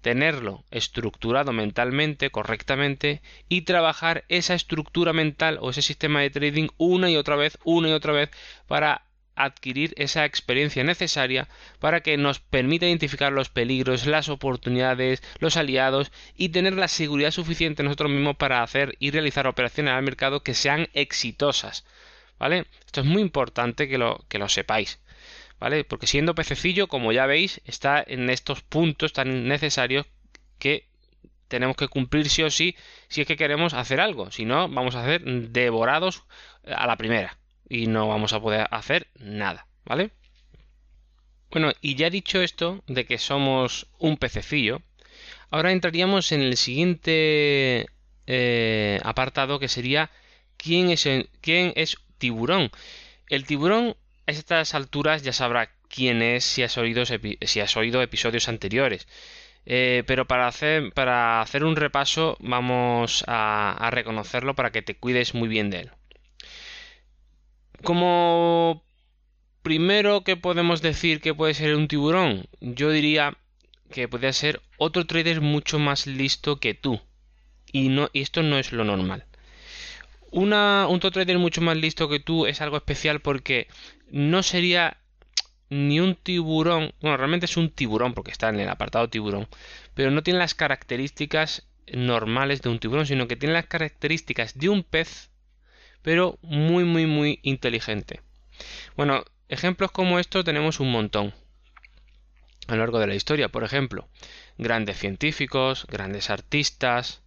tenerlo 0.02 0.64
estructurado 0.72 1.54
mentalmente, 1.54 2.30
correctamente, 2.30 3.22
y 3.50 3.62
trabajar 3.62 4.26
esa 4.30 4.54
estructura 4.54 5.14
mental 5.14 5.58
o 5.62 5.70
ese 5.70 5.82
sistema 5.82 6.22
de 6.22 6.30
trading 6.30 6.70
una 6.78 7.10
y 7.10 7.18
otra 7.18 7.36
vez, 7.36 7.58
una 7.64 7.90
y 7.90 7.94
otra 7.94 8.14
vez, 8.14 8.30
para 8.68 9.07
adquirir 9.38 9.94
esa 9.98 10.26
experiencia 10.26 10.84
necesaria 10.84 11.48
para 11.80 12.02
que 12.02 12.18
nos 12.18 12.40
permita 12.40 12.88
identificar 12.88 13.32
los 13.32 13.50
peligros, 13.50 14.06
las 14.06 14.30
oportunidades, 14.30 15.24
los 15.40 15.56
aliados 15.58 16.12
y 16.36 16.50
tener 16.50 16.74
la 16.74 16.88
seguridad 16.88 17.32
suficiente 17.32 17.84
nosotros 17.84 18.12
mismos 18.12 18.36
para 18.36 18.64
hacer 18.64 18.96
y 19.00 19.12
realizar 19.12 19.48
operaciones 19.48 19.94
al 19.94 20.04
mercado 20.04 20.42
que 20.42 20.54
sean 20.54 20.90
exitosas. 20.94 21.86
¿Vale? 22.40 22.66
Esto 22.86 23.02
es 23.02 23.08
muy 23.08 23.22
importante 23.22 23.88
que 23.88 23.98
lo, 23.98 24.24
que 24.28 24.40
lo 24.40 24.50
sepáis. 24.50 25.00
¿Vale? 25.60 25.84
Porque 25.84 26.06
siendo 26.06 26.36
pececillo, 26.36 26.88
como 26.88 27.12
ya 27.12 27.26
veis, 27.26 27.62
está 27.66 28.04
en 28.06 28.30
estos 28.30 28.62
puntos 28.62 29.14
tan 29.14 29.48
necesarios 29.48 30.06
que 30.60 30.88
tenemos 31.48 31.76
que 31.78 31.88
cumplir 31.88 32.30
sí 32.30 32.44
o 32.44 32.50
sí 32.52 32.76
si 33.08 33.22
es 33.22 33.28
que 33.28 33.38
queremos 33.38 33.74
hacer 33.74 34.00
algo. 34.00 34.30
Si 34.32 34.46
no, 34.46 34.70
vamos 34.70 34.96
a 34.96 35.06
ser 35.06 35.24
devorados 35.24 36.24
a 36.66 36.86
la 36.86 36.98
primera 36.98 37.38
y 37.70 37.88
no 37.88 38.08
vamos 38.08 38.34
a 38.34 38.40
poder 38.40 38.68
hacer 38.72 39.08
nada, 39.16 39.68
¿vale? 39.86 40.12
Bueno, 41.52 41.72
y 41.82 41.96
ya 41.96 42.10
dicho 42.10 42.42
esto 42.42 42.84
de 42.88 43.06
que 43.06 43.18
somos 43.18 43.88
un 44.00 44.18
pececillo, 44.18 44.82
ahora 45.50 45.72
entraríamos 45.72 46.32
en 46.32 46.42
el 46.42 46.58
siguiente 46.58 47.88
eh, 48.28 49.00
apartado 49.04 49.60
que 49.60 49.70
sería 49.70 50.12
¿quién 50.58 50.90
es, 50.90 51.08
quién 51.42 51.74
es 51.76 51.98
tiburón. 52.18 52.72
El 53.30 53.46
tiburón 53.46 53.96
a 54.28 54.32
estas 54.32 54.76
alturas 54.76 55.24
ya 55.24 55.34
sabrá 55.34 55.72
quién 55.90 56.22
es 56.22 56.44
si 56.44 56.64
has 56.64 56.78
oído, 56.78 57.04
si 57.06 57.60
has 57.60 57.78
oído 57.78 58.02
episodios 58.02 58.50
anteriores. 58.50 59.08
Eh, 59.66 60.04
pero 60.08 60.28
para 60.28 60.48
hacer, 60.48 60.94
para 60.94 61.42
hacer 61.42 61.64
un 61.66 61.76
repaso 61.76 62.38
vamos 62.40 63.24
a 63.28 63.90
reconocerlo 63.92 64.56
para 64.56 64.72
que 64.72 64.82
te 64.82 64.96
cuides 64.96 65.34
muy 65.34 65.50
bien 65.50 65.70
de 65.70 65.80
él. 65.82 65.92
Como 67.84 68.84
primero 69.62 70.24
que 70.24 70.38
podemos 70.38 70.82
decir 70.82 71.22
que 71.22 71.34
puede 71.34 71.54
ser 71.54 71.76
un 71.76 71.88
tiburón, 71.88 72.48
yo 72.62 72.90
diría 72.90 73.38
que 73.92 74.08
puede 74.08 74.34
ser 74.34 74.62
otro 74.78 75.06
trader 75.06 75.42
mucho 75.42 75.80
más 75.80 76.08
listo 76.08 76.60
que 76.60 76.74
tú. 76.74 77.00
Y, 77.72 77.90
no, 77.90 78.10
esto 78.14 78.44
no 78.44 78.58
es 78.58 78.72
lo 78.72 78.84
normal. 78.84 79.26
Un 80.32 80.50
top 81.00 81.14
trader 81.14 81.38
mucho 81.38 81.62
más 81.62 81.78
listo 81.78 82.10
que 82.10 82.20
tú 82.20 82.46
es 82.46 82.62
algo 82.62 82.78
especial 82.78 83.22
porque 83.22 83.68
no 84.10 84.44
sería 84.44 84.98
ni 85.70 86.00
un 86.00 86.16
tiburón, 86.16 86.94
bueno, 87.02 87.18
realmente 87.18 87.46
es 87.46 87.58
un 87.58 87.70
tiburón 87.70 88.14
porque 88.14 88.32
está 88.32 88.50
en 88.50 88.60
el 88.60 88.70
apartado 88.70 89.10
tiburón, 89.10 89.48
pero 89.94 90.12
no 90.12 90.24
tiene 90.24 90.40
las 90.40 90.54
características 90.54 91.68
normales 91.92 92.62
de 92.62 92.70
un 92.70 92.80
tiburón, 92.80 93.06
sino 93.06 93.28
que 93.28 93.36
tiene 93.36 93.54
las 93.54 93.68
características 93.68 94.58
de 94.58 94.70
un 94.70 94.84
pez 94.84 95.30
pero 96.08 96.40
muy 96.42 96.86
muy 96.86 97.06
muy 97.06 97.42
inteligente. 97.44 98.22
Bueno, 98.96 99.26
ejemplos 99.50 99.92
como 99.92 100.20
estos 100.20 100.46
tenemos 100.46 100.80
un 100.80 100.90
montón 100.90 101.34
a 102.68 102.76
lo 102.76 102.78
largo 102.78 103.00
de 103.00 103.08
la 103.08 103.16
historia. 103.16 103.50
Por 103.50 103.66
ejemplo, 103.66 104.08
grandes 104.58 104.98
científicos, 105.00 105.86
grandes 105.90 106.30
artistas, 106.30 107.24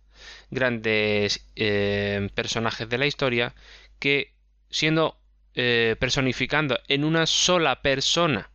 grandes 0.51 1.47
eh, 1.57 2.31
personajes 2.35 2.89
de 2.89 2.97
la 2.97 3.05
historia 3.05 3.55
que 3.99 4.33
siendo 4.71 5.19
eh, 5.55 5.97
personificando 5.99 6.81
en 6.89 7.05
una 7.05 7.27
sola 7.27 7.83
persona 7.83 8.49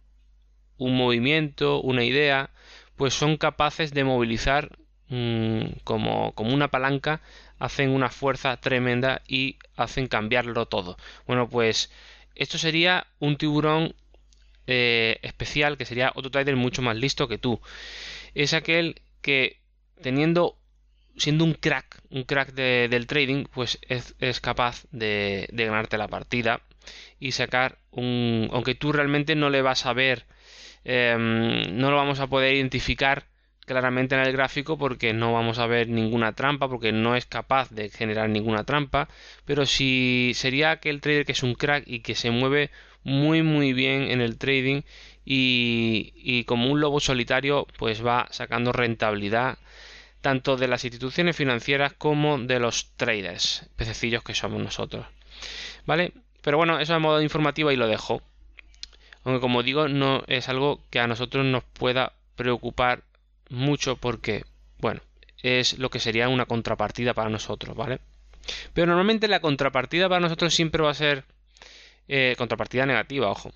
un 0.79 0.97
movimiento, 0.97 1.81
una 1.81 2.03
idea, 2.03 2.49
pues 2.95 3.13
son 3.13 3.37
capaces 3.37 3.93
de 3.93 4.03
movilizar 4.03 4.75
mm, 5.09 5.81
como, 5.83 6.33
como 6.33 6.51
una 6.51 6.71
palanca 6.71 7.21
hacen 7.59 7.89
una 7.89 8.09
fuerza 8.09 8.57
tremenda 8.57 9.21
y 9.27 9.57
hacen 9.75 10.07
cambiarlo 10.07 10.65
todo. 10.67 10.97
Bueno, 11.27 11.49
pues 11.49 11.91
esto 12.35 12.57
sería 12.57 13.07
un 13.19 13.37
tiburón 13.37 13.95
eh, 14.67 15.19
especial 15.21 15.77
que 15.77 15.85
sería 15.85 16.11
otro 16.15 16.31
trader 16.31 16.55
mucho 16.55 16.81
más 16.81 16.97
listo 16.97 17.27
que 17.27 17.37
tú. 17.37 17.61
Es 18.33 18.53
aquel 18.53 19.01
que 19.21 19.59
teniendo 20.01 20.57
siendo 21.17 21.45
un 21.45 21.53
crack, 21.53 22.01
un 22.09 22.23
crack 22.23 22.53
del 22.53 23.07
trading, 23.07 23.45
pues 23.45 23.79
es, 23.87 24.41
capaz 24.41 24.85
de, 24.91 25.47
ganarte 25.51 25.97
la 25.97 26.07
partida 26.07 26.61
y 27.19 27.31
sacar 27.31 27.77
un... 27.91 28.49
aunque 28.51 28.75
tú 28.75 28.91
realmente 28.91 29.35
no 29.35 29.49
le 29.49 29.61
vas 29.61 29.85
a 29.85 29.93
ver, 29.93 30.25
em, 30.83 31.77
no 31.77 31.89
lo 31.89 31.97
vamos 31.97 32.19
a 32.19 32.27
poder 32.27 32.55
identificar 32.55 33.25
claramente 33.65 34.15
en 34.15 34.21
el 34.21 34.31
gráfico 34.31 34.77
porque 34.77 35.13
no 35.13 35.33
vamos 35.33 35.59
a 35.59 35.67
ver 35.67 35.89
ninguna 35.89 36.33
trampa 36.33 36.69
porque 36.69 36.91
no 36.91 37.15
es 37.15 37.25
capaz 37.25 37.69
de 37.71 37.89
generar 37.89 38.29
ninguna 38.29 38.63
trampa 38.63 39.09
pero 39.45 39.65
si 39.65 40.31
sería 40.35 40.71
aquel 40.71 41.01
trader 41.01 41.25
que 41.25 41.33
es 41.33 41.43
un 41.43 41.55
crack 41.55 41.83
y 41.87 41.99
que 41.99 42.15
se 42.15 42.31
mueve 42.31 42.69
muy 43.03 43.41
muy 43.43 43.73
bien 43.73 44.03
en 44.03 44.21
el 44.21 44.37
trading 44.37 44.81
y, 45.27 46.43
como 46.43 46.71
un 46.71 46.79
lobo 46.79 46.99
solitario 46.99 47.67
pues 47.77 48.05
va 48.05 48.27
sacando 48.29 48.71
rentabilidad 48.71 49.57
tanto 50.21 50.55
de 50.55 50.67
las 50.67 50.83
instituciones 50.83 51.35
financieras 51.35 51.93
como 51.93 52.37
de 52.37 52.59
los 52.59 52.91
traders 52.95 53.67
pececillos 53.75 54.23
que 54.23 54.35
somos 54.35 54.61
nosotros. 54.61 55.05
Vale 55.85 56.13
pero 56.41 56.57
bueno 56.57 56.79
eso 56.79 56.95
es 56.95 57.01
modo 57.01 57.21
informativo 57.21 57.71
y 57.71 57.75
lo 57.75 57.87
dejo. 57.87 58.21
Aunque 59.23 59.41
como 59.41 59.63
digo 59.63 59.87
no 59.87 60.23
es 60.27 60.49
algo 60.49 60.79
que 60.91 60.99
a 60.99 61.07
nosotros 61.07 61.43
nos 61.45 61.63
pueda 61.63 62.13
preocupar 62.35 63.03
mucho 63.49 63.97
porque, 63.97 64.43
bueno, 64.79 65.01
es 65.43 65.77
lo 65.77 65.89
que 65.89 65.99
sería 65.99 66.29
una 66.29 66.45
contrapartida 66.45 67.13
para 67.13 67.29
nosotros, 67.29 67.75
¿vale? 67.75 67.99
Pero 68.73 68.87
normalmente 68.87 69.27
la 69.27 69.39
contrapartida 69.39 70.09
para 70.09 70.21
nosotros 70.21 70.53
siempre 70.53 70.83
va 70.83 70.91
a 70.91 70.95
ser 70.95 71.23
eh, 72.07 72.35
contrapartida 72.37 72.85
negativa, 72.85 73.29
ojo. 73.29 73.51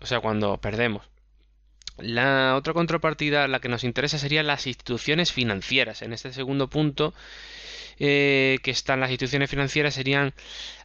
O 0.00 0.06
sea, 0.06 0.20
cuando 0.20 0.58
perdemos. 0.58 1.06
La 1.98 2.54
otra 2.56 2.74
contrapartida, 2.74 3.48
la 3.48 3.60
que 3.60 3.68
nos 3.68 3.84
interesa, 3.84 4.18
serían 4.18 4.46
las 4.46 4.66
instituciones 4.66 5.32
financieras. 5.32 6.02
En 6.02 6.12
este 6.12 6.32
segundo 6.32 6.68
punto 6.68 7.14
eh, 7.98 8.58
que 8.62 8.70
están 8.70 9.00
las 9.00 9.10
instituciones 9.10 9.48
financieras 9.48 9.94
serían 9.94 10.34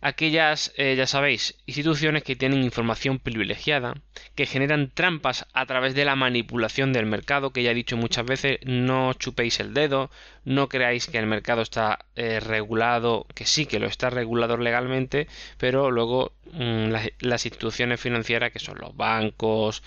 aquellas, 0.02 0.74
eh, 0.78 0.96
ya 0.96 1.08
sabéis, 1.08 1.58
instituciones 1.66 2.24
que 2.24 2.36
tienen 2.36 2.64
información 2.64 3.20
privilegiada, 3.20 3.96
que 4.36 4.46
generan 4.46 4.92
trampas 4.92 5.46
a 5.54 5.66
través 5.66 5.94
de 5.94 6.06
la 6.06 6.16
manipulación 6.16 6.94
del 6.94 7.06
mercado, 7.06 7.52
que 7.52 7.64
ya 7.64 7.72
he 7.72 7.76
dicho 7.76 7.98
muchas 7.98 8.26
veces, 8.26 8.60
no 8.64 9.14
chupéis 9.14 9.60
el 9.60 9.74
dedo, 9.74 10.10
no 10.46 10.70
creáis 10.70 11.08
que 11.08 11.18
el 11.18 11.28
mercado 11.28 11.62
está 11.62 12.06
eh, 12.16 12.40
regulado, 12.40 13.28
que 13.36 13.46
sí 13.46 13.66
que 13.66 13.80
lo 13.80 13.88
está 13.88 14.10
regulado 14.10 14.58
legalmente, 14.58 15.28
pero 15.58 15.92
luego 15.92 16.34
mm, 16.54 16.94
las, 17.20 17.46
instituciones 17.46 18.00
financieras, 18.00 18.52
que 18.52 18.60
son 18.60 18.78
los 18.80 18.96
bancos, 18.96 19.84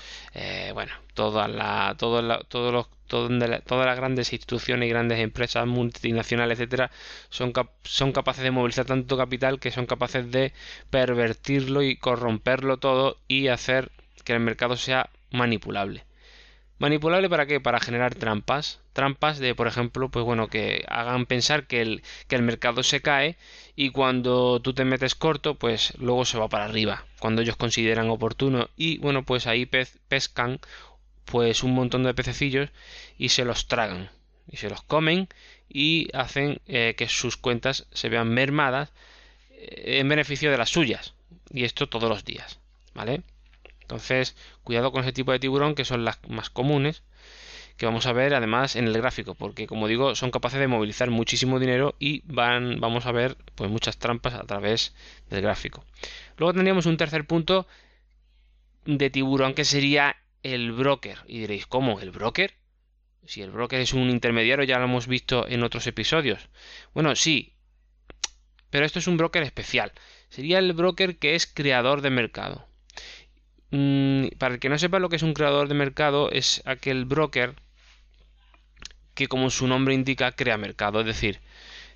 bueno, 0.75 0.93
toda 1.15 1.49
la, 1.49 1.95
todos 1.99 2.23
los 2.25 2.89
todas 3.07 3.87
las 3.87 3.97
grandes 3.97 4.33
instituciones 4.33 4.87
y 4.87 4.91
grandes 4.91 5.21
empresas 5.21 5.67
multinacionales, 5.67 6.59
etcétera, 6.59 6.91
son, 7.29 7.53
son 7.85 8.13
capaces 8.13 8.43
de 8.43 8.51
movilizar 8.51 8.87
tanto 8.87 9.17
capital 9.17 9.61
que 9.61 9.71
son 9.71 9.87
capaces 9.87 10.31
de 10.31 10.53
pervertirlo 10.91 11.83
y 11.83 11.97
corromperlo 11.97 12.79
todo 12.79 13.19
y 13.29 13.49
hacer 13.49 13.91
que 14.25 14.33
el 14.33 14.41
mercado 14.41 14.77
sea 14.77 15.11
manipulable. 15.31 16.05
¿Manipulable 16.79 17.31
para 17.31 17.47
qué? 17.47 17.61
Para 17.61 17.79
generar 17.79 18.15
trampas. 18.15 18.81
Trampas 18.93 19.39
de, 19.39 19.55
por 19.55 19.69
ejemplo, 19.69 20.09
pues 20.09 20.25
bueno, 20.25 20.49
que 20.49 20.85
hagan 20.89 21.27
pensar 21.27 21.67
que 21.67 21.81
el, 21.83 22.03
que 22.29 22.37
el 22.37 22.43
mercado 22.43 22.83
se 22.83 23.01
cae 23.01 23.37
y 23.77 23.91
cuando 23.91 24.61
tú 24.61 24.75
te 24.75 24.85
metes 24.85 25.15
corto, 25.15 25.55
pues 25.55 25.95
luego 25.99 26.25
se 26.25 26.39
va 26.39 26.49
para 26.49 26.65
arriba, 26.65 27.05
cuando 27.21 27.43
ellos 27.43 27.57
consideran 27.57 28.11
oportuno. 28.11 28.69
Y 28.77 28.99
bueno, 28.99 29.23
pues 29.25 29.47
ahí 29.47 29.67
pescan 29.67 30.61
pues 31.25 31.63
un 31.63 31.75
montón 31.75 32.03
de 32.03 32.15
pececillos 32.15 32.71
y 33.19 33.31
se 33.31 33.45
los 33.45 33.69
tragan. 33.69 34.11
Y 34.51 34.59
se 34.59 34.69
los 34.69 34.83
comen 34.83 35.29
y 35.69 36.09
hacen 36.13 36.61
eh, 36.67 36.95
que 36.97 37.09
sus 37.09 37.37
cuentas 37.37 37.87
se 37.93 38.09
vean 38.09 38.29
mermadas 38.29 38.93
eh, 39.51 40.01
en 40.01 40.09
beneficio 40.09 40.51
de 40.51 40.59
las 40.59 40.71
suyas. 40.71 41.15
Y 41.51 41.65
esto 41.65 41.89
todos 41.89 42.09
los 42.09 42.25
días 42.25 42.59
vale 42.95 43.23
entonces 43.83 44.35
cuidado 44.63 44.93
con 44.93 45.03
ese 45.03 45.13
tipo 45.13 45.33
de 45.33 45.39
tiburón 45.39 45.75
que 45.75 45.85
son 45.85 46.05
las 46.05 46.19
más 46.29 46.49
comunes 46.49 47.03
que 47.77 47.87
vamos 47.87 48.07
a 48.07 48.13
ver 48.13 48.35
además 48.35 48.77
en 48.77 48.87
el 48.87 48.95
gráfico 48.95 49.35
porque 49.35 49.67
como 49.67 49.89
digo 49.89 50.15
son 50.15 50.31
capaces 50.31 50.61
de 50.61 50.69
movilizar 50.69 51.11
muchísimo 51.11 51.59
dinero 51.59 51.95
y 51.99 52.23
van 52.25 52.81
vamos 52.81 53.05
a 53.07 53.13
ver 53.13 53.37
pues 53.57 53.71
muchas 53.71 53.99
trampas 53.99 54.35
a 54.35 54.45
través 54.45 54.95
del 55.29 55.43
gráfico. 55.43 55.85
Luego 56.39 56.55
tendríamos 56.55 56.87
un 56.87 56.97
tercer 56.97 57.27
punto 57.27 57.67
de 58.87 59.11
tiburón 59.11 59.55
que 59.55 59.65
sería 59.65 60.17
el 60.45 60.71
broker. 60.71 61.19
Y 61.27 61.41
diréis, 61.41 61.67
¿cómo? 61.67 61.99
¿El 61.99 62.13
broker? 62.13 62.55
Si 63.27 63.43
el 63.43 63.51
broker 63.51 63.81
es 63.81 63.95
un 63.95 64.11
intermediario, 64.11 64.65
ya 64.65 64.79
lo 64.79 64.85
hemos 64.85 65.09
visto 65.09 65.49
en 65.49 65.65
otros 65.65 65.87
episodios. 65.89 66.49
Bueno, 66.93 67.17
sí, 67.17 67.55
pero 68.71 68.87
esto 68.87 69.01
es 69.01 69.07
un 69.09 69.17
broker 69.17 69.43
especial. 69.43 69.93
Sería 70.29 70.59
el 70.59 70.75
broker 70.75 71.17
que 71.17 71.35
es 71.35 71.47
creador 71.47 72.03
de 72.03 72.11
mercado. 72.11 72.69
Mm, 73.71 74.29
para 74.39 74.55
el 74.55 74.61
que 74.61 74.69
no 74.69 74.79
sepa 74.79 74.99
lo 74.99 75.09
que 75.09 75.17
es 75.17 75.23
un 75.23 75.35
creador 75.35 75.69
de 75.69 75.75
mercado, 75.75 76.31
es 76.31 76.63
aquel 76.67 77.07
broker 77.07 77.55
que, 79.15 79.27
como 79.29 79.49
su 79.51 79.67
nombre 79.67 79.95
indica, 79.95 80.33
crea 80.33 80.59
mercado. 80.59 81.01
Es 81.01 81.07
decir, 81.07 81.41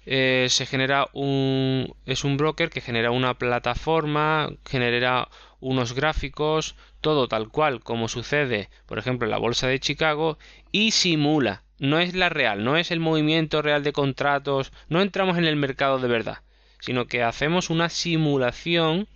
eh, 0.06 0.46
se 0.48 0.64
genera 0.64 1.08
un 1.12 1.94
es 2.06 2.24
un 2.24 2.38
broker 2.38 2.70
que 2.70 2.80
genera 2.80 3.10
una 3.10 3.34
plataforma 3.34 4.48
genera 4.66 5.28
unos 5.60 5.92
gráficos 5.92 6.76
todo 7.00 7.28
tal 7.28 7.48
cual 7.48 7.80
como 7.80 8.08
sucede 8.08 8.70
por 8.86 8.98
ejemplo 8.98 9.26
en 9.26 9.30
la 9.30 9.38
bolsa 9.38 9.66
de 9.66 9.80
Chicago 9.80 10.38
y 10.72 10.92
simula 10.92 11.62
no 11.78 11.98
es 11.98 12.14
la 12.14 12.28
real 12.28 12.64
no 12.64 12.76
es 12.76 12.90
el 12.90 13.00
movimiento 13.00 13.62
real 13.62 13.82
de 13.82 13.92
contratos 13.92 14.72
no 14.88 15.02
entramos 15.02 15.38
en 15.38 15.44
el 15.44 15.56
mercado 15.56 15.98
de 15.98 16.08
verdad 16.08 16.38
sino 16.80 17.06
que 17.06 17.22
hacemos 17.22 17.70
una 17.70 17.88
simulación 17.88 19.08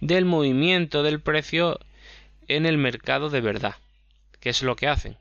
del 0.00 0.24
movimiento 0.24 1.02
del 1.02 1.20
precio 1.20 1.78
en 2.48 2.66
el 2.66 2.78
mercado 2.78 3.30
de 3.30 3.40
verdad 3.40 3.76
que 4.40 4.50
es 4.50 4.62
lo 4.62 4.76
que 4.76 4.88
hacen 4.88 5.16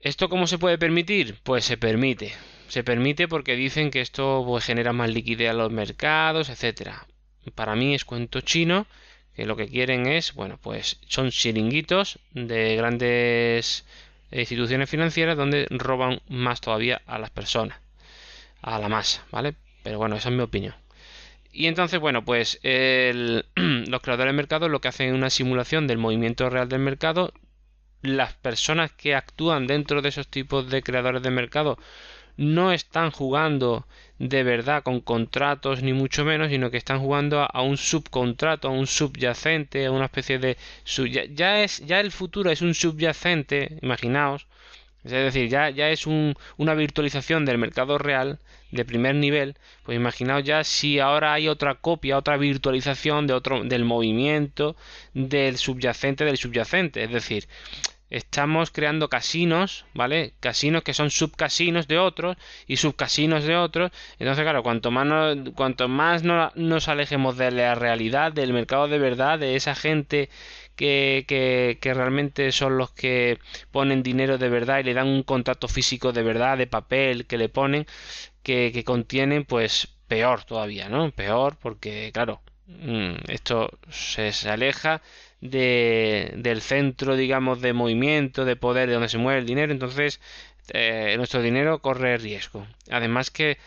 ¿Esto 0.00 0.28
cómo 0.28 0.46
se 0.46 0.58
puede 0.58 0.76
permitir? 0.76 1.38
Pues 1.44 1.64
se 1.64 1.78
permite 1.78 2.34
se 2.68 2.82
permite 2.82 3.28
porque 3.28 3.56
dicen 3.56 3.90
que 3.90 4.00
esto 4.00 4.42
pues, 4.46 4.64
genera 4.64 4.92
más 4.92 5.10
liquidez 5.10 5.50
a 5.50 5.52
los 5.52 5.70
mercados, 5.70 6.48
etcétera. 6.48 7.06
Para 7.50 7.74
mí 7.74 7.94
es 7.94 8.04
cuento 8.04 8.40
chino, 8.40 8.86
que 9.34 9.46
lo 9.46 9.56
que 9.56 9.68
quieren 9.68 10.06
es, 10.06 10.34
bueno, 10.34 10.58
pues 10.62 10.98
son 11.08 11.30
chiringuitos 11.30 12.18
de 12.32 12.76
grandes 12.76 13.84
instituciones 14.30 14.88
financieras 14.90 15.36
donde 15.36 15.66
roban 15.70 16.20
más 16.28 16.60
todavía 16.60 17.02
a 17.06 17.18
las 17.18 17.30
personas, 17.30 17.78
a 18.62 18.78
la 18.78 18.88
masa, 18.88 19.24
¿vale? 19.30 19.54
Pero 19.82 19.98
bueno, 19.98 20.16
esa 20.16 20.28
es 20.28 20.34
mi 20.34 20.42
opinión. 20.42 20.74
Y 21.52 21.66
entonces, 21.66 22.00
bueno, 22.00 22.24
pues 22.24 22.58
los 22.62 24.02
creadores 24.02 24.32
de 24.32 24.36
mercado 24.36 24.68
lo 24.68 24.80
que 24.80 24.88
hacen 24.88 25.08
es 25.08 25.14
una 25.14 25.30
simulación 25.30 25.86
del 25.86 25.98
movimiento 25.98 26.50
real 26.50 26.68
del 26.68 26.80
mercado. 26.80 27.32
Las 28.02 28.34
personas 28.34 28.92
que 28.92 29.14
actúan 29.14 29.66
dentro 29.66 30.02
de 30.02 30.08
esos 30.08 30.28
tipos 30.28 30.68
de 30.68 30.82
creadores 30.82 31.22
de 31.22 31.30
mercado 31.30 31.78
no 32.36 32.72
están 32.72 33.10
jugando 33.10 33.86
de 34.18 34.42
verdad 34.42 34.82
con 34.82 35.00
contratos 35.00 35.82
ni 35.82 35.92
mucho 35.92 36.24
menos, 36.24 36.48
sino 36.50 36.70
que 36.70 36.76
están 36.76 37.00
jugando 37.00 37.40
a, 37.40 37.62
un 37.62 37.76
subcontrato, 37.76 38.68
a 38.68 38.70
un 38.70 38.86
subyacente, 38.86 39.86
a 39.86 39.90
una 39.90 40.06
especie 40.06 40.38
de 40.38 40.56
ya, 41.34 41.62
es 41.62 41.84
ya 41.84 42.00
el 42.00 42.12
futuro 42.12 42.50
es 42.50 42.62
un 42.62 42.74
subyacente, 42.74 43.78
imaginaos, 43.82 44.46
es 45.04 45.12
decir, 45.12 45.48
ya, 45.50 45.68
ya 45.70 45.90
es 45.90 46.06
un, 46.06 46.34
una 46.56 46.74
virtualización 46.74 47.44
del 47.44 47.58
mercado 47.58 47.98
real 47.98 48.38
de 48.70 48.84
primer 48.86 49.14
nivel, 49.14 49.56
pues 49.84 49.96
imaginaos 49.96 50.44
ya 50.44 50.64
si 50.64 50.98
ahora 50.98 51.34
hay 51.34 51.48
otra 51.48 51.74
copia, 51.74 52.16
otra 52.16 52.38
virtualización 52.38 53.26
de 53.26 53.34
otro 53.34 53.62
del 53.64 53.84
movimiento 53.84 54.76
del 55.12 55.58
subyacente 55.58 56.24
del 56.24 56.38
subyacente, 56.38 57.04
es 57.04 57.10
decir, 57.10 57.46
estamos 58.14 58.70
creando 58.70 59.08
casinos, 59.08 59.86
¿vale? 59.92 60.34
Casinos 60.38 60.84
que 60.84 60.94
son 60.94 61.10
subcasinos 61.10 61.88
de 61.88 61.98
otros 61.98 62.36
y 62.68 62.76
subcasinos 62.76 63.44
de 63.44 63.56
otros. 63.56 63.90
Entonces, 64.20 64.44
claro, 64.44 64.62
cuanto 64.62 64.92
más, 64.92 65.36
cuanto 65.56 65.88
más 65.88 66.22
nos 66.22 66.88
alejemos 66.88 67.36
de 67.36 67.50
la 67.50 67.74
realidad, 67.74 68.32
del 68.32 68.52
mercado 68.52 68.86
de 68.86 68.98
verdad, 68.98 69.40
de 69.40 69.56
esa 69.56 69.74
gente 69.74 70.30
que, 70.76 71.24
que, 71.26 71.78
que, 71.80 71.94
realmente 71.94 72.52
son 72.52 72.78
los 72.78 72.92
que 72.92 73.38
ponen 73.72 74.04
dinero 74.04 74.38
de 74.38 74.48
verdad 74.48 74.78
y 74.78 74.84
le 74.84 74.94
dan 74.94 75.08
un 75.08 75.24
contrato 75.24 75.66
físico 75.66 76.12
de 76.12 76.22
verdad, 76.22 76.56
de 76.58 76.68
papel, 76.68 77.26
que 77.26 77.38
le 77.38 77.48
ponen, 77.48 77.86
que, 78.44 78.70
que 78.72 78.84
contienen, 78.84 79.44
pues 79.44 79.88
peor 80.08 80.44
todavía, 80.44 80.88
¿no? 80.88 81.10
Peor 81.10 81.56
porque, 81.60 82.10
claro, 82.12 82.42
esto 83.28 83.70
se, 83.90 84.32
aleja 84.48 85.02
de, 85.40 86.32
del 86.36 86.62
centro, 86.62 87.16
digamos, 87.16 87.60
de 87.60 87.72
movimiento, 87.72 88.44
de 88.44 88.56
poder, 88.56 88.88
de 88.88 88.94
donde 88.94 89.08
se 89.08 89.18
mueve 89.18 89.40
el 89.40 89.46
dinero, 89.46 89.72
entonces 89.72 90.20
eh, 90.72 91.14
nuestro 91.16 91.42
dinero 91.42 91.80
corre 91.80 92.16
riesgo. 92.16 92.66
Además 92.90 93.30
que, 93.30 93.58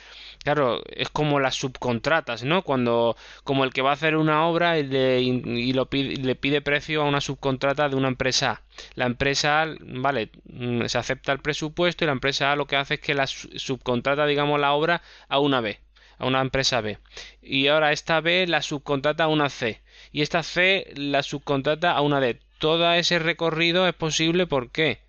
claro, 0.44 0.82
es 0.90 1.10
como 1.10 1.40
las 1.40 1.56
subcontratas, 1.56 2.44
¿no? 2.44 2.64
Cuando, 2.64 3.16
como 3.44 3.64
el 3.64 3.74
que 3.74 3.84
va 3.84 3.92
a 3.92 3.94
hacer 3.94 4.16
una 4.16 4.48
obra 4.48 4.80
y, 4.80 4.84
le, 4.84 5.22
y 5.22 5.74
lo 5.74 5.88
pide, 5.88 6.16
le 6.18 6.36
pide 6.36 6.62
precio 6.62 7.04
a 7.04 7.06
una 7.06 7.22
subcontrata 7.22 7.90
de 7.90 7.96
una 7.96 8.08
empresa. 8.08 8.64
La 8.96 9.06
empresa 9.06 9.66
vale, 9.80 10.32
mm, 10.46 10.86
se 10.86 10.98
acepta 10.98 11.32
el 11.34 11.40
presupuesto 11.40 12.04
y 12.04 12.08
la 12.08 12.14
empresa 12.14 12.52
A 12.52 12.56
lo 12.56 12.66
que 12.66 12.78
hace 12.78 12.96
es 12.96 13.00
que 13.02 13.14
la 13.14 13.28
subcontrata, 13.28 14.26
digamos, 14.26 14.60
la 14.60 14.74
obra 14.74 15.02
a 15.30 15.40
una 15.40 15.62
B 15.62 15.80
a 16.18 16.26
una 16.26 16.42
empresa 16.42 16.82
B. 16.82 16.98
Y 17.42 17.68
ahora 17.68 17.92
esta 17.92 18.22
B 18.22 18.46
la 18.48 18.62
subcontrata 18.62 19.26
a 19.26 19.28
una 19.28 19.50
C 19.50 19.82
y 20.12 20.22
esta 20.22 20.44
C 20.44 20.92
la 20.96 21.24
subcontrata 21.24 21.92
a 21.92 22.02
una 22.02 22.20
D. 22.20 22.40
Todo 22.60 22.92
ese 22.94 23.20
recorrido 23.20 23.88
es 23.88 23.94
posible, 23.94 24.48
¿por 24.48 24.72
qué? 24.72 25.00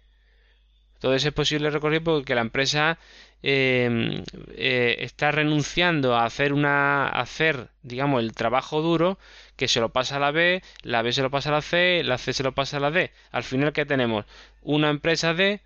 Todo 1.00 1.14
ese 1.14 1.28
es 1.28 1.34
posible 1.34 1.70
recorrido 1.70 2.02
porque 2.02 2.34
la 2.34 2.40
empresa 2.40 2.98
em, 3.42 4.24
eh, 4.56 4.96
está 5.00 5.30
renunciando 5.30 6.16
a 6.16 6.24
hacer 6.24 6.52
una 6.52 7.08
hacer 7.08 7.68
digamos 7.82 8.20
el 8.20 8.32
trabajo 8.32 8.82
duro 8.82 9.18
que 9.56 9.68
se 9.68 9.80
lo 9.80 9.90
pasa 9.90 10.16
a 10.16 10.20
la 10.20 10.32
B, 10.32 10.62
la 10.82 11.02
B 11.02 11.12
se 11.12 11.22
lo 11.22 11.30
pasa 11.30 11.50
a 11.50 11.52
la 11.52 11.62
C, 11.62 12.02
la 12.04 12.18
C 12.18 12.32
se 12.32 12.42
lo 12.42 12.52
pasa 12.52 12.78
a 12.78 12.80
la 12.80 12.90
D. 12.90 13.12
Al 13.30 13.44
final 13.44 13.72
que 13.72 13.86
tenemos 13.86 14.24
una 14.62 14.90
empresa 14.90 15.34
D 15.34 15.60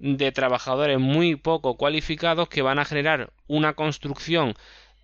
de 0.00 0.32
trabajadores 0.32 0.98
muy 0.98 1.36
poco 1.36 1.76
cualificados 1.76 2.48
que 2.48 2.62
van 2.62 2.78
a 2.78 2.86
generar 2.86 3.30
una 3.46 3.74
construcción 3.74 4.54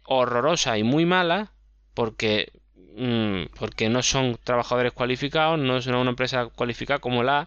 horrorosa 0.06 0.78
y 0.78 0.82
muy 0.82 1.06
mala 1.06 1.52
porque 1.94 2.52
Mm, 2.96 3.48
porque 3.58 3.90
no 3.90 4.02
son 4.02 4.38
trabajadores 4.42 4.92
cualificados, 4.92 5.58
no 5.58 5.76
es 5.76 5.86
una 5.86 6.08
empresa 6.08 6.46
cualificada 6.46 6.98
como 6.98 7.22
la 7.22 7.46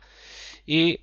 y 0.66 1.02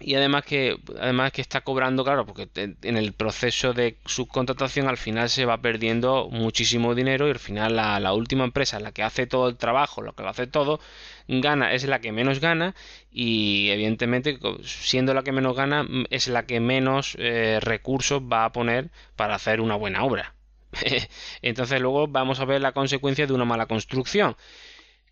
y 0.00 0.14
además 0.16 0.44
que 0.44 0.76
además 1.00 1.32
que 1.32 1.42
está 1.42 1.60
cobrando 1.62 2.04
claro 2.04 2.26
porque 2.26 2.48
en 2.54 2.96
el 2.96 3.12
proceso 3.12 3.72
de 3.74 3.98
subcontratación 4.06 4.88
al 4.88 4.96
final 4.96 5.28
se 5.30 5.44
va 5.46 5.58
perdiendo 5.60 6.28
muchísimo 6.30 6.94
dinero 6.94 7.28
y 7.28 7.32
al 7.32 7.38
final 7.38 7.76
la, 7.76 8.00
la, 8.00 8.12
última 8.14 8.44
empresa 8.44 8.80
la 8.80 8.92
que 8.92 9.02
hace 9.04 9.26
todo 9.26 9.48
el 9.48 9.56
trabajo 9.56 10.02
lo 10.02 10.14
que 10.14 10.22
lo 10.24 10.30
hace 10.30 10.46
todo 10.46 10.80
gana 11.28 11.72
es 11.74 11.84
la 11.86 12.00
que 12.00 12.12
menos 12.12 12.40
gana 12.40 12.74
y 13.12 13.68
evidentemente 13.70 14.38
siendo 14.64 15.14
la 15.14 15.22
que 15.22 15.32
menos 15.32 15.56
gana 15.56 15.86
es 16.10 16.28
la 16.28 16.46
que 16.46 16.60
menos 16.60 17.16
eh, 17.18 17.60
recursos 17.62 18.22
va 18.22 18.46
a 18.46 18.52
poner 18.52 18.90
para 19.16 19.36
hacer 19.36 19.60
una 19.60 19.76
buena 19.76 20.04
obra 20.04 20.34
Entonces 21.42 21.80
luego 21.80 22.08
vamos 22.08 22.40
a 22.40 22.44
ver 22.44 22.60
la 22.60 22.72
consecuencia 22.72 23.26
de 23.26 23.32
una 23.32 23.44
mala 23.44 23.66
construcción. 23.66 24.36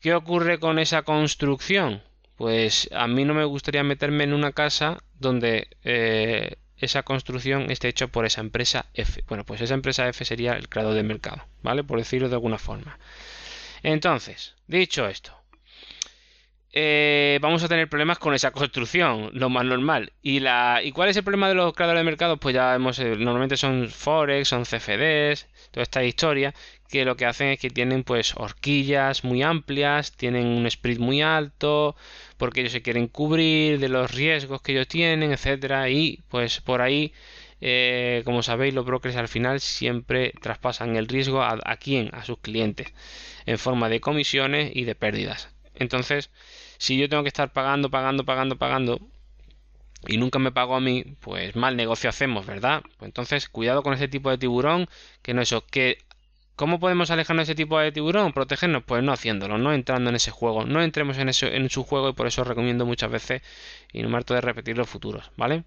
¿Qué 0.01 0.14
ocurre 0.14 0.59
con 0.59 0.79
esa 0.79 1.03
construcción? 1.03 2.03
Pues 2.37 2.88
a 2.92 3.07
mí 3.07 3.25
no 3.25 3.35
me 3.35 3.44
gustaría 3.44 3.85
meterme 3.85 4.25
en 4.25 4.33
una 4.33 4.53
casa 4.53 5.03
donde 5.18 5.68
eh, 5.85 6.57
esa 6.77 7.05
construcción 7.05 7.70
esté 7.70 7.88
hecha 7.88 8.09
por 8.09 8.27
esa 8.27 8.40
empresa 8.40 8.87
F. 8.94 9.22
Bueno, 9.29 9.44
pues 9.44 9.61
esa 9.61 9.75
empresa 9.75 10.09
F 10.09 10.25
sería 10.25 10.55
el 10.55 10.68
creador 10.68 10.94
del 10.94 11.05
mercado, 11.05 11.46
¿vale? 11.62 11.85
Por 11.85 11.98
decirlo 11.98 12.29
de 12.29 12.35
alguna 12.35 12.59
forma. 12.59 12.98
Entonces, 13.85 14.57
dicho 14.66 15.07
esto, 15.07 15.41
eh, 16.72 17.38
vamos 17.42 17.62
a 17.62 17.68
tener 17.68 17.88
problemas 17.88 18.18
con 18.18 18.35
esa 18.35 18.50
construcción, 18.50 19.30
lo 19.35 19.50
más 19.50 19.64
normal. 19.64 20.12
¿Y, 20.22 20.40
la, 20.40 20.80
¿Y 20.82 20.92
cuál 20.92 21.11
es 21.11 21.16
el 21.16 21.24
problema 21.24 21.48
de 21.48 21.54
los 21.54 21.74
creadores 21.74 22.00
de 22.00 22.04
mercado? 22.04 22.38
Pues 22.38 22.54
ya 22.54 22.74
hemos, 22.74 22.98
eh, 22.98 23.16
normalmente 23.18 23.56
son 23.56 23.88
Forex, 23.90 24.48
son 24.48 24.64
CFDs, 24.64 25.48
toda 25.70 25.82
esta 25.82 26.02
historia, 26.04 26.54
que 26.88 27.04
lo 27.04 27.16
que 27.16 27.26
hacen 27.26 27.48
es 27.48 27.58
que 27.58 27.70
tienen 27.70 28.04
pues 28.04 28.35
horquillas 28.37 29.24
muy 29.24 29.42
amplias, 29.42 30.12
tienen 30.12 30.46
un 30.46 30.70
spread 30.70 30.98
muy 30.98 31.22
alto, 31.22 31.94
porque 32.38 32.61
ellos 32.61 32.72
se 32.72 32.82
quieren 32.82 33.06
cubrir 33.08 33.78
de 33.78 33.88
los 33.88 34.11
riesgos 34.12 34.62
que 34.62 34.72
ellos 34.72 34.88
tienen, 34.88 35.32
etcétera, 35.32 35.90
y 35.90 36.20
pues 36.30 36.61
por 36.61 36.80
ahí 36.82 37.12
eh, 37.61 38.22
como 38.24 38.42
sabéis, 38.42 38.74
los 38.74 38.85
brokers 38.85 39.16
al 39.16 39.28
final 39.28 39.61
siempre 39.61 40.32
traspasan 40.42 40.96
el 40.96 41.06
riesgo 41.08 41.42
a, 41.42 41.58
a 41.64 41.76
quién, 41.76 42.11
a 42.12 42.24
sus 42.24 42.38
clientes, 42.38 42.92
en 43.46 43.58
forma 43.58 43.88
de 43.88 44.00
comisiones 44.00 44.72
y 44.74 44.85
de 44.85 44.94
pérdidas. 44.96 45.48
Entonces, 45.74 46.30
si 46.83 46.99
yo 46.99 47.09
tengo 47.09 47.23
que 47.23 47.29
estar 47.29 47.53
pagando, 47.53 47.90
pagando, 47.90 48.25
pagando, 48.25 48.57
pagando 48.59 49.01
y 50.09 50.16
nunca 50.16 50.40
me 50.40 50.51
pago 50.51 50.75
a 50.75 50.81
mí, 50.81 51.05
pues 51.21 51.55
mal 51.55 51.77
negocio 51.77 52.11
hacemos, 52.11 52.45
¿verdad? 52.45 52.83
Pues 52.99 53.09
entonces, 53.09 53.49
cuidado 53.49 53.85
con 53.85 53.95
ese 53.95 54.09
tipo 54.09 54.31
de 54.31 54.38
tiburón, 54.38 54.88
que 55.23 55.33
no 55.33 55.42
eso, 55.42 55.64
que 55.64 55.99
¿Cómo 56.55 56.79
podemos 56.79 57.11
alejarnos 57.11 57.47
de 57.47 57.53
ese 57.53 57.57
tipo 57.57 57.79
de 57.79 57.92
tiburón? 57.92 58.33
Protegernos, 58.33 58.83
pues 58.85 59.03
no 59.03 59.12
haciéndolo, 59.12 59.59
no 59.59 59.73
entrando 59.73 60.11
en 60.11 60.16
ese 60.16 60.31
juego, 60.31 60.66
no 60.66 60.83
entremos 60.83 61.16
en, 61.18 61.29
eso, 61.31 61.47
en 61.47 61.71
su 61.71 61.83
juego 61.83 62.11
y 62.11 62.12
por 62.12 62.27
eso 62.27 62.45
recomiendo 62.45 62.85
muchas 62.85 63.11
veces 63.11 63.42
y 63.92 64.03
no 64.03 64.11
me 64.11 64.16
harto 64.18 64.35
de 64.35 64.42
repetir 64.42 64.77
los 64.77 64.88
futuros, 64.88 65.31
¿vale? 65.37 65.64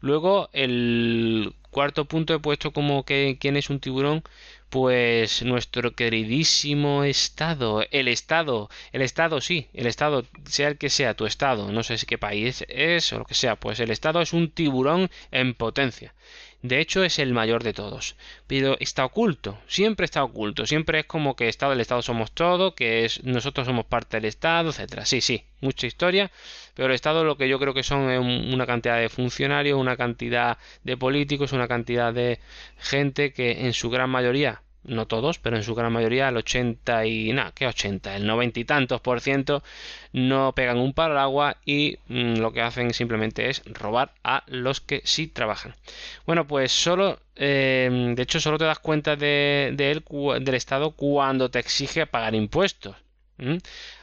Luego, 0.00 0.50
el 0.52 1.54
cuarto 1.70 2.06
punto 2.06 2.34
he 2.34 2.40
puesto 2.40 2.72
como 2.72 3.04
que 3.04 3.38
quién 3.40 3.56
es 3.56 3.70
un 3.70 3.78
tiburón, 3.78 4.24
pues 4.70 5.42
nuestro 5.42 5.94
queridísimo 5.94 7.04
Estado, 7.04 7.84
el 7.90 8.08
Estado, 8.08 8.68
el 8.92 9.02
Estado 9.02 9.40
sí, 9.40 9.68
el 9.72 9.86
Estado, 9.86 10.24
sea 10.44 10.68
el 10.68 10.78
que 10.78 10.90
sea 10.90 11.14
tu 11.14 11.26
Estado, 11.26 11.70
no 11.72 11.82
sé 11.82 11.98
si 11.98 12.06
qué 12.06 12.18
país 12.18 12.64
es 12.68 13.12
o 13.12 13.18
lo 13.18 13.24
que 13.24 13.34
sea, 13.34 13.56
pues 13.56 13.80
el 13.80 13.90
Estado 13.90 14.20
es 14.20 14.32
un 14.32 14.50
tiburón 14.50 15.10
en 15.30 15.54
potencia. 15.54 16.14
De 16.62 16.80
hecho, 16.80 17.04
es 17.04 17.18
el 17.18 17.32
mayor 17.32 17.62
de 17.62 17.72
todos. 17.72 18.16
Pero 18.46 18.76
está 18.80 19.04
oculto, 19.04 19.58
siempre 19.66 20.04
está 20.04 20.24
oculto. 20.24 20.66
Siempre 20.66 21.00
es 21.00 21.06
como 21.06 21.36
que 21.36 21.48
Estado 21.48 21.70
del 21.70 21.80
Estado 21.80 22.02
somos 22.02 22.32
todo, 22.32 22.74
que 22.74 23.04
es 23.04 23.22
nosotros 23.24 23.66
somos 23.66 23.86
parte 23.86 24.16
del 24.16 24.24
Estado, 24.26 24.70
etcétera. 24.70 25.04
Sí, 25.06 25.20
sí, 25.20 25.44
mucha 25.60 25.86
historia. 25.86 26.30
Pero 26.74 26.88
el 26.88 26.94
Estado 26.94 27.24
lo 27.24 27.36
que 27.36 27.48
yo 27.48 27.58
creo 27.58 27.74
que 27.74 27.82
son 27.82 28.10
es 28.10 28.20
una 28.20 28.66
cantidad 28.66 28.98
de 28.98 29.08
funcionarios, 29.08 29.78
una 29.78 29.96
cantidad 29.96 30.58
de 30.84 30.96
políticos, 30.96 31.52
una 31.52 31.68
cantidad 31.68 32.12
de 32.12 32.40
gente 32.78 33.32
que 33.32 33.66
en 33.66 33.72
su 33.72 33.90
gran 33.90 34.10
mayoría 34.10 34.62
no 34.86 35.06
todos, 35.06 35.38
pero 35.38 35.56
en 35.56 35.62
su 35.62 35.74
gran 35.74 35.92
mayoría, 35.92 36.28
el 36.28 36.36
80 36.36 37.06
y 37.06 37.32
nada, 37.32 37.52
¿qué 37.54 37.66
80? 37.66 38.16
El 38.16 38.26
90 38.26 38.60
y 38.60 38.64
tantos 38.64 39.00
por 39.00 39.20
ciento 39.20 39.62
no 40.12 40.52
pegan 40.52 40.78
un 40.78 40.94
agua 40.96 41.56
y 41.64 41.98
mm, 42.08 42.36
lo 42.38 42.52
que 42.52 42.62
hacen 42.62 42.92
simplemente 42.94 43.50
es 43.50 43.62
robar 43.66 44.12
a 44.24 44.42
los 44.46 44.80
que 44.80 45.02
sí 45.04 45.26
trabajan. 45.28 45.74
Bueno, 46.26 46.46
pues 46.46 46.72
solo, 46.72 47.20
eh, 47.36 48.12
de 48.14 48.22
hecho, 48.22 48.40
solo 48.40 48.58
te 48.58 48.64
das 48.64 48.78
cuenta 48.78 49.16
de, 49.16 49.74
del 49.76 50.54
Estado 50.54 50.92
cuando 50.92 51.50
te 51.50 51.58
exige 51.58 52.06
pagar 52.06 52.34
impuestos. 52.34 52.96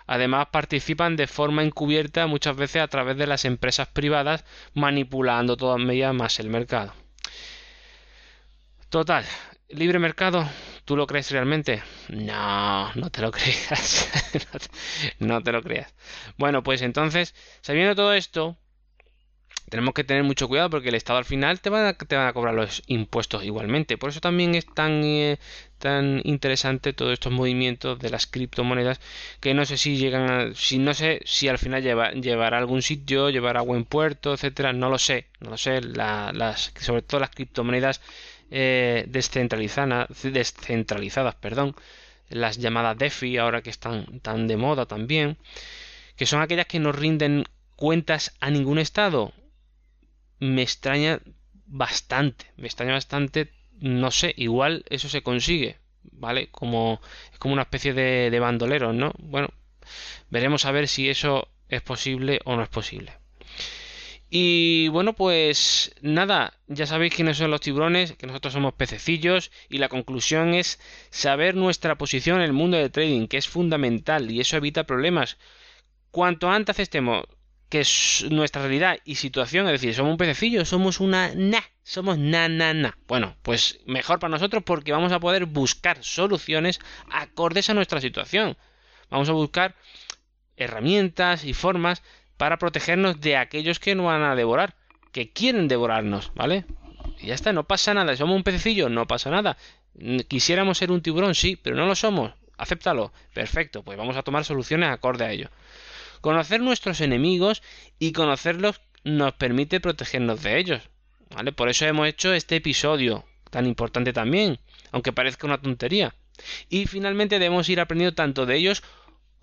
Además, 0.05 0.47
participan 0.51 1.15
de 1.15 1.27
forma 1.27 1.63
encubierta 1.63 2.27
muchas 2.27 2.55
veces 2.55 2.81
a 2.81 2.87
través 2.87 3.17
de 3.17 3.27
las 3.27 3.45
empresas 3.45 3.87
privadas, 3.87 4.45
manipulando 4.73 5.57
todavía 5.57 6.13
más 6.13 6.39
el 6.39 6.49
mercado. 6.49 6.93
Total, 8.89 9.25
libre 9.69 9.97
mercado, 9.97 10.47
¿Tú 10.85 10.97
lo 10.97 11.07
crees 11.07 11.31
realmente? 11.31 11.81
No, 12.09 12.93
no 12.95 13.09
te 13.09 13.21
lo 13.21 13.31
creas. 13.37 14.09
no, 15.19 15.41
te, 15.41 15.51
lo 15.51 15.63
creas. 15.63 15.93
Bueno, 16.37 16.61
pues 16.63 16.81
entonces, 16.81 17.33
sabiendo 17.61 17.95
todo 17.95 18.13
esto, 18.13 18.57
tenemos 19.69 19.93
que 19.93 20.03
tener 20.03 20.23
mucho 20.23 20.49
cuidado 20.49 20.69
porque 20.69 20.89
el 20.89 20.95
Estado 20.95 21.19
al 21.19 21.25
final 21.25 21.61
te 21.61 21.69
van 21.69 21.85
a, 21.85 21.93
te 21.93 22.15
a 22.17 22.33
cobrar 22.33 22.53
los 22.53 22.83
impuestos 22.87 23.45
igualmente. 23.45 23.97
Por 23.97 24.09
eso 24.09 24.19
también 24.19 24.55
es 24.55 24.65
tan, 24.65 25.03
eh, 25.05 25.39
tan 25.79 26.21
interesante 26.25 26.91
todos 26.91 27.13
estos 27.13 27.31
movimientos 27.31 27.97
de 27.99 28.09
las 28.09 28.27
criptomonedas 28.27 28.99
que 29.39 29.53
no 29.53 29.65
sé 29.65 29.77
si 29.77 29.95
llegan 29.97 30.29
a, 30.29 30.53
si 30.53 30.79
no 30.79 30.93
sé 30.93 31.21
si 31.23 31.47
al 31.47 31.59
final 31.59 31.81
lleva, 31.81 32.11
llevará 32.11 32.57
a 32.57 32.59
algún 32.59 32.81
sitio, 32.81 33.29
llevará 33.29 33.61
a 33.61 33.63
buen 33.63 33.85
puerto, 33.85 34.33
etcétera. 34.33 34.73
No 34.73 34.89
lo 34.89 34.99
sé, 34.99 35.27
no 35.39 35.51
lo 35.51 35.57
sé. 35.57 35.81
las, 35.81 36.73
sobre 36.77 37.01
todo 37.03 37.21
las 37.21 37.29
criptomonedas 37.29 38.01
eh, 38.55 39.05
descentralizadas, 39.07 41.35
perdón, 41.35 41.75
las 42.29 42.59
llamadas 42.59 42.99
DeFi, 42.99 43.37
ahora 43.37 43.63
que 43.63 43.71
están 43.71 44.19
tan 44.19 44.47
de 44.47 44.57
moda 44.57 44.85
también, 44.85 45.37
que 46.15 46.27
son 46.27 46.39
aquellas 46.39 46.67
que 46.67 46.79
no 46.79 46.91
rinden 46.91 47.45
cuentas 47.75 48.35
a 48.39 48.51
ningún 48.51 48.77
estado. 48.77 49.33
Me 50.39 50.61
extraña 50.61 51.19
bastante, 51.65 52.45
me 52.55 52.67
extraña 52.67 52.93
bastante, 52.93 53.51
no 53.79 54.11
sé, 54.11 54.35
igual 54.37 54.85
eso 54.89 55.09
se 55.09 55.23
consigue, 55.23 55.79
¿vale? 56.03 56.49
Como 56.51 57.01
es 57.31 57.39
como 57.39 57.53
una 57.53 57.63
especie 57.63 57.93
de, 57.93 58.29
de 58.29 58.39
bandolero, 58.39 58.93
¿no? 58.93 59.13
Bueno, 59.17 59.49
veremos 60.29 60.65
a 60.65 60.71
ver 60.71 60.87
si 60.87 61.09
eso 61.09 61.47
es 61.69 61.81
posible 61.81 62.39
o 62.45 62.55
no 62.55 62.61
es 62.61 62.69
posible. 62.69 63.22
Y 64.35 64.87
bueno, 64.87 65.13
pues 65.13 65.93
nada, 66.01 66.57
ya 66.65 66.87
sabéis 66.87 67.13
quiénes 67.13 67.37
son 67.37 67.51
los 67.51 67.61
tiburones, 67.61 68.13
que 68.13 68.25
nosotros 68.25 68.53
somos 68.53 68.73
pececillos 68.73 69.51
y 69.69 69.77
la 69.77 69.89
conclusión 69.89 70.55
es 70.55 70.79
saber 71.11 71.53
nuestra 71.53 71.99
posición 71.99 72.37
en 72.37 72.45
el 72.45 72.51
mundo 72.51 72.75
del 72.75 72.89
trading, 72.89 73.27
que 73.27 73.37
es 73.37 73.47
fundamental 73.47 74.31
y 74.31 74.39
eso 74.39 74.57
evita 74.57 74.85
problemas. 74.85 75.37
Cuanto 76.09 76.49
antes 76.49 76.79
estemos 76.79 77.25
que 77.69 77.81
es 77.81 78.25
nuestra 78.31 78.63
realidad 78.63 78.97
y 79.05 79.15
situación, 79.15 79.67
es 79.67 79.73
decir, 79.73 79.93
somos 79.93 80.13
un 80.13 80.17
pececillo, 80.17 80.65
somos 80.65 80.99
una 80.99 81.35
na, 81.35 81.61
somos 81.83 82.17
na 82.17 82.49
na 82.49 82.73
na. 82.73 82.97
Bueno, 83.07 83.35
pues 83.43 83.81
mejor 83.85 84.17
para 84.17 84.31
nosotros 84.31 84.63
porque 84.65 84.93
vamos 84.93 85.11
a 85.11 85.19
poder 85.19 85.45
buscar 85.45 86.03
soluciones 86.03 86.79
acordes 87.11 87.69
a 87.69 87.75
nuestra 87.75 88.01
situación. 88.01 88.57
Vamos 89.11 89.29
a 89.29 89.33
buscar 89.33 89.75
herramientas 90.57 91.45
y 91.45 91.53
formas 91.53 92.01
para 92.37 92.57
protegernos 92.57 93.19
de 93.21 93.37
aquellos 93.37 93.79
que 93.79 93.95
nos 93.95 94.07
van 94.07 94.23
a 94.23 94.35
devorar, 94.35 94.75
que 95.11 95.31
quieren 95.31 95.67
devorarnos, 95.67 96.31
¿vale? 96.35 96.65
Y 97.19 97.27
ya 97.27 97.35
está, 97.35 97.53
no 97.53 97.65
pasa 97.65 97.93
nada. 97.93 98.15
Somos 98.15 98.35
un 98.35 98.43
pececillo, 98.43 98.89
no 98.89 99.07
pasa 99.07 99.29
nada. 99.29 99.57
Quisiéramos 100.27 100.77
ser 100.77 100.91
un 100.91 101.01
tiburón, 101.01 101.35
sí, 101.35 101.55
pero 101.55 101.75
no 101.75 101.85
lo 101.85 101.95
somos. 101.95 102.33
Acéptalo. 102.57 103.13
Perfecto, 103.33 103.83
pues 103.83 103.97
vamos 103.97 104.17
a 104.17 104.23
tomar 104.23 104.45
soluciones 104.45 104.89
acorde 104.89 105.25
a 105.25 105.31
ello. 105.31 105.49
Conocer 106.21 106.61
nuestros 106.61 107.01
enemigos 107.01 107.61
y 107.99 108.11
conocerlos 108.11 108.81
nos 109.03 109.33
permite 109.33 109.79
protegernos 109.79 110.41
de 110.41 110.57
ellos. 110.57 110.81
¿Vale? 111.35 111.51
Por 111.51 111.69
eso 111.69 111.85
hemos 111.85 112.07
hecho 112.07 112.33
este 112.33 112.57
episodio 112.57 113.25
tan 113.49 113.65
importante 113.67 114.13
también, 114.13 114.59
aunque 114.91 115.13
parezca 115.13 115.47
una 115.47 115.61
tontería. 115.61 116.15
Y 116.69 116.87
finalmente 116.87 117.39
debemos 117.39 117.69
ir 117.69 117.79
aprendiendo 117.79 118.15
tanto 118.15 118.45
de 118.45 118.55
ellos, 118.55 118.83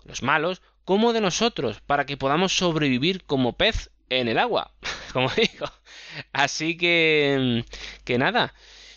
los 0.05 0.23
malos, 0.23 0.61
como 0.85 1.13
de 1.13 1.21
nosotros, 1.21 1.81
para 1.85 2.05
que 2.05 2.17
podamos 2.17 2.55
sobrevivir 2.55 3.23
como 3.23 3.53
pez 3.53 3.91
en 4.09 4.27
el 4.27 4.37
agua, 4.37 4.71
como 5.13 5.29
digo. 5.29 5.67
Así 6.33 6.77
que, 6.77 7.63
que 8.03 8.17
nada, 8.17 8.53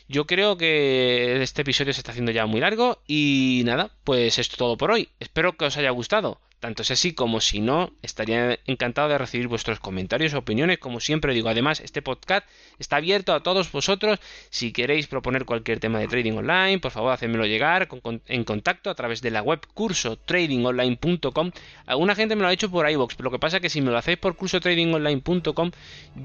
yo 0.08 0.26
creo 0.26 0.56
que 0.56 1.42
este 1.42 1.62
episodio 1.62 1.92
se 1.92 2.00
está 2.00 2.12
haciendo 2.12 2.32
ya 2.32 2.46
muy 2.46 2.60
largo 2.60 3.02
y 3.06 3.62
nada, 3.64 3.90
pues 4.04 4.38
esto 4.38 4.56
todo 4.56 4.76
por 4.76 4.90
hoy. 4.90 5.08
Espero 5.20 5.56
que 5.56 5.64
os 5.64 5.76
haya 5.76 5.90
gustado. 5.90 6.40
Tanto 6.64 6.82
si 6.82 6.94
así 6.94 7.12
como 7.12 7.42
si 7.42 7.60
no, 7.60 7.92
estaría 8.00 8.58
encantado 8.64 9.10
de 9.10 9.18
recibir 9.18 9.48
vuestros 9.48 9.80
comentarios 9.80 10.32
o 10.32 10.38
opiniones, 10.38 10.78
como 10.78 10.98
siempre 10.98 11.34
digo. 11.34 11.50
Además, 11.50 11.78
este 11.80 12.00
podcast 12.00 12.46
está 12.78 12.96
abierto 12.96 13.34
a 13.34 13.42
todos 13.42 13.70
vosotros. 13.70 14.18
Si 14.48 14.72
queréis 14.72 15.06
proponer 15.06 15.44
cualquier 15.44 15.78
tema 15.78 15.98
de 15.98 16.08
trading 16.08 16.32
online, 16.32 16.78
por 16.78 16.90
favor, 16.90 17.12
hacedmelo 17.12 17.44
llegar 17.44 17.86
en 18.28 18.44
contacto 18.44 18.88
a 18.88 18.94
través 18.94 19.20
de 19.20 19.30
la 19.30 19.42
web 19.42 19.60
curso 19.74 20.16
tradingonline.com. 20.16 21.50
Alguna 21.84 22.14
gente 22.14 22.34
me 22.34 22.40
lo 22.40 22.48
ha 22.48 22.52
hecho 22.54 22.70
por 22.70 22.90
iVoox, 22.90 23.14
pero 23.14 23.24
lo 23.24 23.32
que 23.32 23.38
pasa 23.38 23.58
es 23.58 23.60
que 23.60 23.68
si 23.68 23.82
me 23.82 23.90
lo 23.90 23.98
hacéis 23.98 24.16
por 24.16 24.34
curso 24.34 24.58
tradingonline.com, 24.58 25.70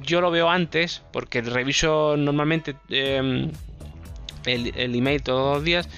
yo 0.03 0.21
lo 0.21 0.31
veo 0.31 0.49
antes, 0.49 1.03
porque 1.11 1.41
reviso 1.41 2.15
normalmente 2.15 2.77
em, 2.87 3.51
el 4.45 4.95
email 4.95 5.21
todos 5.21 5.57
los 5.57 5.65
días 5.65 5.89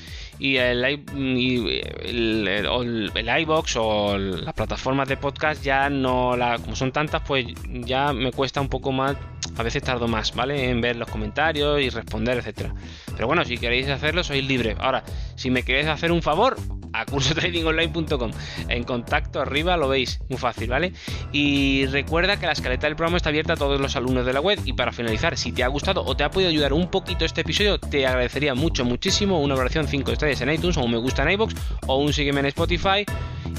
y 0.42 0.58
el, 0.58 0.84
el, 0.84 2.48
el, 2.48 3.42
iBox 3.42 3.76
o 3.78 4.18
las 4.18 4.56
plataformas 4.56 5.08
de 5.08 5.16
podcast 5.16 5.62
ya 5.62 5.88
no 5.88 6.36
la 6.36 6.58
como 6.58 6.76
son 6.76 6.92
tantas 6.92 7.22
pues 7.22 7.46
ya 7.68 8.12
me 8.12 8.32
cuesta 8.32 8.60
un 8.60 8.68
poco 8.68 8.92
más 8.92 9.16
a 9.56 9.62
veces 9.62 9.84
tardo 9.84 10.08
más 10.08 10.34
vale 10.34 10.72
en 10.72 10.82
ver 10.82 10.96
los 10.96 11.08
comentarios 11.08 11.80
y 11.80 11.90
responder 11.90 12.40
etcétera. 12.40 12.74
Pero 13.14 13.28
bueno 13.28 13.46
si 13.46 13.60
queréis 13.60 13.88
hacerlo 13.90 14.24
sois 14.24 14.44
libre. 14.44 14.76
Ahora 14.80 15.04
si 15.36 15.52
me 15.52 15.62
queréis 15.62 15.86
hacer 15.88 16.12
un 16.12 16.24
favor 16.24 16.58
a 16.94 17.06
cursotradingonline.com. 17.06 18.32
En 18.68 18.84
contacto 18.84 19.42
arriba 19.42 19.78
lo 19.78 19.88
veis, 19.88 20.20
muy 20.30 20.38
fácil, 20.38 20.70
¿vale? 20.70 20.94
Y 21.32 21.86
recuerda 21.88 22.40
que 22.40 22.46
la 22.46 22.52
escaleta 22.54 22.88
del 22.88 22.96
programa 22.96 23.18
está 23.18 23.30
abierta 23.30 23.54
a 23.54 23.58
todos 23.58 23.80
los 23.80 23.96
alumnos 23.96 24.26
de 24.26 24.34
la 24.34 24.42
web. 24.42 24.60
Y 24.66 24.74
para 24.74 24.92
finalizar, 24.92 25.38
si 25.38 25.52
te 25.52 25.64
ha 25.64 25.68
gustado 25.68 26.04
o 26.04 26.16
te 26.16 26.24
ha 26.24 26.32
podido 26.32 26.50
ayudar 26.50 26.74
un 26.74 26.90
poquito 26.90 27.26
este 27.26 27.42
episodio, 27.42 27.80
te 27.80 28.06
agradecería 28.06 28.56
mucho, 28.56 28.86
muchísimo 28.86 29.42
una 29.42 29.56
valoración 29.56 29.88
5 29.88 30.12
estrellas 30.12 30.42
en 30.42 30.52
iTunes 30.52 30.78
o 30.78 30.84
un 30.84 30.92
me 30.92 30.98
gusta 30.98 31.24
en 31.24 31.32
iBox 31.32 31.56
o 31.88 31.98
un 31.98 32.14
sígueme 32.14 32.42
en 32.42 32.48
Spotify. 32.48 33.06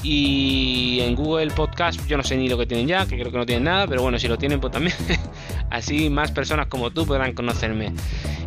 Y 0.01 0.99
en 1.01 1.15
Google 1.15 1.51
Podcast, 1.51 2.05
yo 2.07 2.17
no 2.17 2.23
sé 2.23 2.35
ni 2.35 2.49
lo 2.49 2.57
que 2.57 2.65
tienen 2.65 2.87
ya, 2.87 3.05
que 3.05 3.17
creo 3.17 3.31
que 3.31 3.37
no 3.37 3.45
tienen 3.45 3.65
nada, 3.65 3.87
pero 3.87 4.01
bueno, 4.01 4.19
si 4.19 4.27
lo 4.27 4.37
tienen, 4.37 4.59
pues 4.59 4.73
también. 4.73 4.95
Así 5.69 6.09
más 6.09 6.31
personas 6.31 6.67
como 6.67 6.91
tú 6.91 7.05
podrán 7.05 7.33
conocerme. 7.33 7.93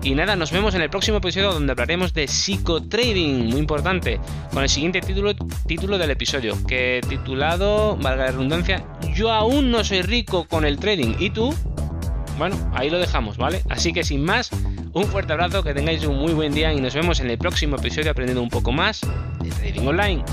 Y 0.06 0.14
nada, 0.14 0.36
nos 0.36 0.52
vemos 0.52 0.72
en 0.76 0.82
el 0.82 0.88
próximo 0.88 1.16
episodio 1.16 1.52
donde 1.52 1.72
hablaremos 1.72 2.14
de 2.14 2.28
psicotrading, 2.28 3.46
muy 3.46 3.58
importante, 3.58 4.20
con 4.52 4.62
el 4.62 4.68
siguiente 4.68 5.00
título, 5.00 5.34
título 5.66 5.98
del 5.98 6.12
episodio, 6.12 6.56
que 6.64 7.00
titulado, 7.08 7.96
valga 7.96 8.26
la 8.26 8.30
redundancia, 8.30 8.86
Yo 9.16 9.32
aún 9.32 9.72
no 9.72 9.82
soy 9.82 10.02
rico 10.02 10.46
con 10.46 10.64
el 10.64 10.78
trading. 10.78 11.16
¿Y 11.18 11.30
tú? 11.30 11.52
Bueno, 12.38 12.56
ahí 12.72 12.88
lo 12.88 13.00
dejamos, 13.00 13.36
¿vale? 13.36 13.62
Así 13.68 13.92
que 13.92 14.04
sin 14.04 14.24
más, 14.24 14.50
un 14.92 15.06
fuerte 15.06 15.32
abrazo, 15.32 15.64
que 15.64 15.74
tengáis 15.74 16.04
un 16.04 16.18
muy 16.18 16.34
buen 16.34 16.54
día 16.54 16.72
y 16.72 16.80
nos 16.80 16.94
vemos 16.94 17.18
en 17.18 17.28
el 17.28 17.36
próximo 17.36 17.74
episodio 17.74 18.12
aprendiendo 18.12 18.42
un 18.42 18.48
poco 18.48 18.70
más 18.70 19.00
de 19.42 19.50
trading 19.50 19.88
online. 19.88 20.24